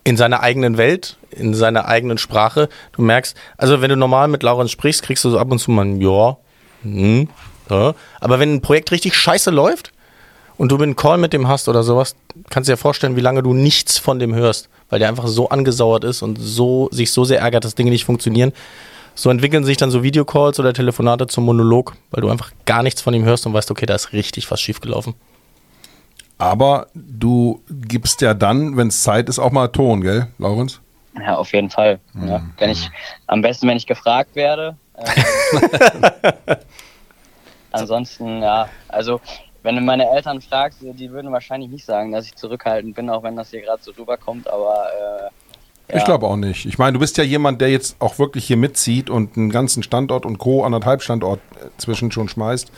in 0.05 0.17
seiner 0.17 0.41
eigenen 0.41 0.79
Welt, 0.79 1.17
in 1.31 1.55
seiner 1.55 1.87
eigenen 1.87 2.19
Sprache. 2.19 2.69
Du 2.93 3.03
merkst, 3.03 3.37
also 3.57 3.81
wenn 3.81 3.91
du 3.91 3.97
normal 3.97 4.29
mit 4.29 4.43
Laurenz 4.43 4.71
sprichst, 4.71 5.03
kriegst 5.03 5.25
du 5.25 5.31
so 5.31 5.39
ab 5.39 5.51
und 5.51 5.59
zu 5.59 5.71
mal 5.71 5.85
ein 5.85 6.01
Ja, 6.01 6.37
hm, 6.83 7.29
ja. 7.71 7.95
Aber 8.21 8.39
wenn 8.39 8.55
ein 8.55 8.61
Projekt 8.63 8.91
richtig 8.93 9.15
scheiße 9.15 9.51
läuft 9.51 9.93
und 10.57 10.71
du 10.73 10.77
einen 10.77 10.97
Call 10.97 11.19
mit 11.19 11.33
dem 11.33 11.49
hast 11.49 11.69
oder 11.69 11.83
sowas, 11.83 12.17
kannst 12.51 12.69
du 12.69 12.73
dir 12.73 12.77
vorstellen, 12.77 13.17
wie 13.17 13.21
lange 13.21 13.43
du 13.43 13.55
nichts 13.55 13.99
von 13.99 14.19
dem 14.19 14.35
hörst, 14.35 14.69
weil 14.91 14.99
der 14.99 15.09
einfach 15.09 15.29
so 15.29 15.49
angesauert 15.49 16.05
ist 16.05 16.23
und 16.23 16.39
so, 16.41 16.89
sich 16.91 17.13
so 17.13 17.25
sehr 17.25 17.41
ärgert, 17.41 17.65
dass 17.65 17.75
Dinge 17.75 17.91
nicht 17.91 18.05
funktionieren. 18.05 18.53
So 19.15 19.31
entwickeln 19.31 19.65
sich 19.65 19.77
dann 19.77 19.91
so 19.91 20.03
Videocalls 20.03 20.59
oder 20.59 20.73
Telefonate 20.73 21.27
zum 21.27 21.45
Monolog, 21.45 21.95
weil 22.11 22.23
du 22.23 22.31
einfach 22.31 22.51
gar 22.65 22.83
nichts 22.83 23.03
von 23.03 23.13
ihm 23.13 23.25
hörst 23.25 23.47
und 23.47 23.53
weißt, 23.53 23.71
okay, 23.71 23.87
da 23.87 23.95
ist 23.95 24.13
richtig 24.13 24.51
was 24.51 24.61
schiefgelaufen. 24.61 25.15
Aber 26.39 26.89
du 26.95 27.63
gibst 27.71 28.21
ja 28.21 28.35
dann, 28.35 28.77
wenn 28.77 28.89
es 28.89 29.03
Zeit 29.03 29.29
ist, 29.29 29.39
auch 29.39 29.53
mal 29.53 29.69
Ton, 29.69 30.01
gell, 30.01 30.29
Laurens? 30.39 30.81
Ja, 31.19 31.37
auf 31.37 31.53
jeden 31.53 31.71
Fall. 31.71 32.01
Mhm. 32.15 32.29
Ja. 32.29 32.43
Wenn 32.59 32.71
ich, 32.71 32.91
am 33.27 33.43
besten, 33.43 33.69
wenn 33.69 33.77
ich 33.77 33.87
gefragt 33.87 34.35
werde. 34.35 34.77
Äh, 37.75 37.79
ansonsten, 37.79 38.43
ja, 38.43 38.69
also 38.89 39.19
wenn 39.63 39.77
du 39.77 39.81
meine 39.81 40.07
Eltern 40.11 40.43
fragst, 40.43 40.81
die 40.83 41.11
würden 41.11 41.33
wahrscheinlich 41.33 41.71
nicht 41.71 41.87
sagen, 41.87 42.13
dass 42.13 42.27
ich 42.27 42.35
zurückhaltend 42.35 42.95
bin, 42.95 43.09
auch 43.09 43.23
wenn 43.23 43.35
das 43.35 43.51
hier 43.51 43.63
gerade 43.63 43.83
so 43.83 43.93
rüberkommt, 43.93 44.47
aber 44.47 44.89
äh, 44.93 45.31
ja. 45.93 45.99
Ich 45.99 46.05
glaube 46.05 46.27
auch 46.27 46.37
nicht. 46.37 46.65
Ich 46.65 46.79
meine, 46.79 46.95
du 46.95 46.99
bist 46.99 47.19
ja 47.19 47.25
jemand, 47.25 47.61
der 47.61 47.71
jetzt 47.71 47.97
auch 47.99 48.19
wirklich 48.19 48.47
hier 48.47 48.57
mitzieht 48.57 49.11
und 49.11 49.37
einen 49.37 49.51
ganzen 49.51 49.83
Standort 49.83 50.25
und 50.25 50.39
Co. 50.39 50.65
anderthalb 50.65 51.03
Standort 51.03 51.41
äh, 51.61 51.69
zwischen 51.77 52.11
schon 52.13 52.29
schmeißt. 52.29 52.71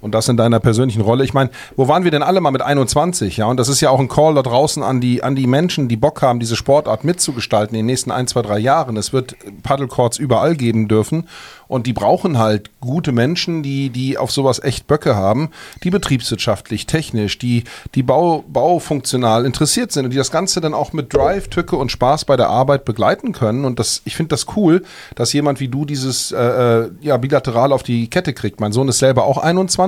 Und 0.00 0.14
das 0.14 0.28
in 0.28 0.36
deiner 0.36 0.60
persönlichen 0.60 1.00
Rolle. 1.00 1.24
Ich 1.24 1.34
meine, 1.34 1.50
wo 1.76 1.88
waren 1.88 2.04
wir 2.04 2.10
denn 2.10 2.22
alle 2.22 2.40
mal 2.40 2.50
mit 2.50 2.62
21? 2.62 3.38
Ja, 3.38 3.46
und 3.46 3.58
das 3.58 3.68
ist 3.68 3.80
ja 3.80 3.90
auch 3.90 4.00
ein 4.00 4.08
Call 4.08 4.34
da 4.34 4.42
draußen 4.42 4.82
an 4.82 5.00
die, 5.00 5.22
an 5.22 5.34
die 5.34 5.46
Menschen, 5.46 5.88
die 5.88 5.96
Bock 5.96 6.22
haben, 6.22 6.40
diese 6.40 6.56
Sportart 6.56 7.04
mitzugestalten 7.04 7.74
in 7.74 7.80
den 7.80 7.86
nächsten 7.86 8.10
ein, 8.10 8.26
zwei, 8.26 8.42
drei 8.42 8.58
Jahren. 8.58 8.96
Es 8.96 9.12
wird 9.12 9.36
Paddlecourts 9.62 10.18
überall 10.18 10.54
geben 10.54 10.88
dürfen. 10.88 11.26
Und 11.68 11.86
die 11.86 11.92
brauchen 11.92 12.38
halt 12.38 12.70
gute 12.80 13.10
Menschen, 13.10 13.62
die, 13.62 13.90
die 13.90 14.18
auf 14.18 14.30
sowas 14.30 14.62
echt 14.62 14.86
Böcke 14.86 15.16
haben, 15.16 15.50
die 15.82 15.90
betriebswirtschaftlich, 15.90 16.86
technisch, 16.86 17.38
die, 17.38 17.64
die 17.94 18.04
Bau, 18.04 18.44
baufunktional 18.46 19.44
interessiert 19.44 19.90
sind 19.90 20.04
und 20.04 20.12
die 20.12 20.16
das 20.16 20.30
Ganze 20.30 20.60
dann 20.60 20.74
auch 20.74 20.92
mit 20.92 21.12
Drive, 21.12 21.48
Tücke 21.48 21.76
und 21.76 21.90
Spaß 21.90 22.24
bei 22.24 22.36
der 22.36 22.50
Arbeit 22.50 22.84
begleiten 22.84 23.32
können. 23.32 23.64
Und 23.64 23.80
das, 23.80 24.02
ich 24.04 24.14
finde 24.14 24.28
das 24.28 24.46
cool, 24.56 24.84
dass 25.16 25.32
jemand 25.32 25.58
wie 25.58 25.68
du 25.68 25.84
dieses 25.84 26.30
äh, 26.30 26.36
äh 26.36 26.90
ja, 27.00 27.16
bilateral 27.16 27.72
auf 27.72 27.82
die 27.82 28.08
Kette 28.08 28.32
kriegt. 28.32 28.60
Mein 28.60 28.72
Sohn 28.72 28.88
ist 28.88 28.98
selber 28.98 29.24
auch 29.24 29.38
21 29.38 29.78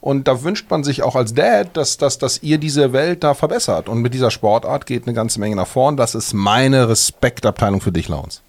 und 0.00 0.28
da 0.28 0.42
wünscht 0.42 0.70
man 0.70 0.84
sich 0.84 1.02
auch 1.02 1.16
als 1.16 1.34
Dad, 1.34 1.76
dass, 1.76 1.96
dass, 1.96 2.18
dass 2.18 2.42
ihr 2.42 2.58
diese 2.58 2.92
Welt 2.92 3.24
da 3.24 3.34
verbessert. 3.34 3.88
Und 3.88 4.00
mit 4.00 4.14
dieser 4.14 4.30
Sportart 4.30 4.86
geht 4.86 5.06
eine 5.06 5.14
ganze 5.14 5.40
Menge 5.40 5.56
nach 5.56 5.66
vorn. 5.66 5.96
Das 5.96 6.14
ist 6.14 6.32
meine 6.32 6.88
Respektabteilung 6.88 7.80
für 7.80 7.92
dich, 7.92 8.08
Launs. 8.08 8.42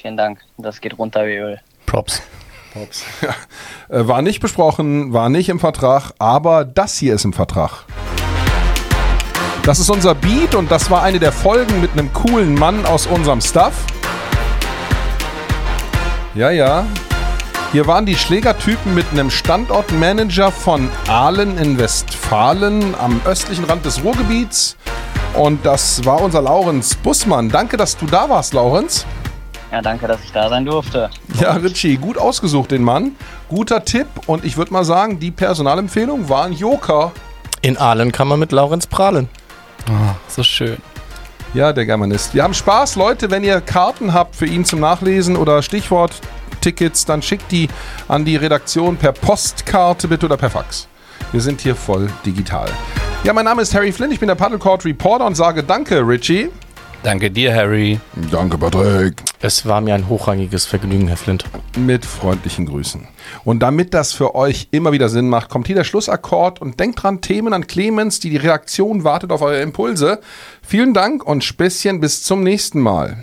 Vielen 0.00 0.16
Dank. 0.16 0.40
Das 0.58 0.80
geht 0.80 0.98
runter 0.98 1.26
wie 1.26 1.36
Öl. 1.36 1.60
Props. 1.86 2.22
Props. 2.72 3.04
Ja. 3.20 3.34
Äh, 3.96 4.08
war 4.08 4.22
nicht 4.22 4.40
besprochen, 4.40 5.12
war 5.12 5.28
nicht 5.28 5.48
im 5.48 5.60
Vertrag, 5.60 6.12
aber 6.18 6.64
das 6.64 6.96
hier 6.96 7.14
ist 7.14 7.24
im 7.24 7.32
Vertrag. 7.32 7.84
Das 9.64 9.78
ist 9.78 9.90
unser 9.90 10.14
Beat 10.14 10.54
und 10.56 10.70
das 10.70 10.90
war 10.90 11.02
eine 11.02 11.20
der 11.20 11.30
Folgen 11.30 11.80
mit 11.80 11.92
einem 11.92 12.12
coolen 12.12 12.54
Mann 12.54 12.84
aus 12.84 13.06
unserem 13.06 13.40
Stuff. 13.40 13.74
Ja, 16.34 16.50
ja. 16.50 16.86
Hier 17.72 17.86
waren 17.86 18.04
die 18.04 18.16
Schlägertypen 18.16 18.94
mit 18.94 19.06
einem 19.12 19.30
Standortmanager 19.30 20.52
von 20.52 20.90
Aalen 21.08 21.56
in 21.56 21.78
Westfalen 21.78 22.94
am 22.96 23.18
östlichen 23.24 23.64
Rand 23.64 23.86
des 23.86 24.04
Ruhrgebiets. 24.04 24.76
Und 25.32 25.64
das 25.64 26.04
war 26.04 26.20
unser 26.20 26.42
Laurenz 26.42 26.94
Bussmann. 26.94 27.48
Danke, 27.48 27.78
dass 27.78 27.96
du 27.96 28.04
da 28.04 28.28
warst, 28.28 28.52
Laurenz. 28.52 29.06
Ja, 29.70 29.80
danke, 29.80 30.06
dass 30.06 30.22
ich 30.22 30.30
da 30.32 30.50
sein 30.50 30.66
durfte. 30.66 31.08
Ja, 31.40 31.52
Richie, 31.52 31.96
gut 31.96 32.18
ausgesucht, 32.18 32.72
den 32.72 32.82
Mann. 32.82 33.12
Guter 33.48 33.82
Tipp 33.86 34.06
und 34.26 34.44
ich 34.44 34.58
würde 34.58 34.70
mal 34.70 34.84
sagen, 34.84 35.18
die 35.18 35.30
Personalempfehlung 35.30 36.28
war 36.28 36.44
ein 36.44 36.52
Joker. 36.52 37.12
In 37.62 37.78
Aalen 37.78 38.12
kann 38.12 38.28
man 38.28 38.38
mit 38.38 38.52
Laurenz 38.52 38.86
prahlen. 38.86 39.30
Oh, 39.88 40.14
so 40.28 40.42
schön. 40.42 40.76
Ja, 41.54 41.72
der 41.72 41.86
Germanist. 41.86 42.34
Wir 42.34 42.42
haben 42.42 42.52
Spaß, 42.52 42.96
Leute. 42.96 43.30
Wenn 43.30 43.44
ihr 43.44 43.62
Karten 43.62 44.12
habt 44.12 44.36
für 44.36 44.46
ihn 44.46 44.66
zum 44.66 44.80
Nachlesen 44.80 45.36
oder 45.36 45.62
Stichwort 45.62 46.20
Tickets, 46.62 47.04
dann 47.04 47.20
schickt 47.20 47.52
die 47.52 47.68
an 48.08 48.24
die 48.24 48.36
Redaktion 48.36 48.96
per 48.96 49.12
Postkarte 49.12 50.08
bitte 50.08 50.24
oder 50.24 50.38
per 50.38 50.48
Fax. 50.48 50.88
Wir 51.32 51.40
sind 51.40 51.60
hier 51.60 51.76
voll 51.76 52.08
digital. 52.24 52.70
Ja, 53.24 53.32
mein 53.32 53.44
Name 53.44 53.62
ist 53.62 53.74
Harry 53.74 53.92
Flynn, 53.92 54.10
ich 54.10 54.20
bin 54.20 54.28
der 54.28 54.34
Paddlecourt 54.34 54.84
Reporter 54.84 55.26
und 55.26 55.34
sage 55.34 55.62
Danke, 55.62 56.06
Richie. 56.06 56.48
Danke 57.02 57.32
dir, 57.32 57.52
Harry. 57.52 57.98
Danke, 58.30 58.56
Patrick. 58.56 59.16
Es 59.40 59.66
war 59.66 59.80
mir 59.80 59.94
ein 59.94 60.08
hochrangiges 60.08 60.66
Vergnügen, 60.66 61.08
Herr 61.08 61.16
Flint. 61.16 61.44
Mit 61.76 62.06
freundlichen 62.06 62.66
Grüßen. 62.66 63.08
Und 63.42 63.60
damit 63.60 63.92
das 63.92 64.12
für 64.12 64.36
euch 64.36 64.68
immer 64.70 64.92
wieder 64.92 65.08
Sinn 65.08 65.28
macht, 65.28 65.48
kommt 65.48 65.66
hier 65.66 65.74
der 65.74 65.82
Schlussakkord 65.82 66.60
und 66.60 66.78
denkt 66.78 67.02
dran, 67.02 67.20
Themen 67.20 67.54
an 67.54 67.66
Clemens, 67.66 68.20
die 68.20 68.30
die 68.30 68.36
Reaktion 68.36 69.02
wartet 69.02 69.32
auf 69.32 69.42
eure 69.42 69.60
Impulse. 69.60 70.20
Vielen 70.62 70.94
Dank 70.94 71.24
und 71.24 71.42
Späßchen 71.42 71.98
bis 71.98 72.22
zum 72.22 72.44
nächsten 72.44 72.78
Mal. 72.78 73.16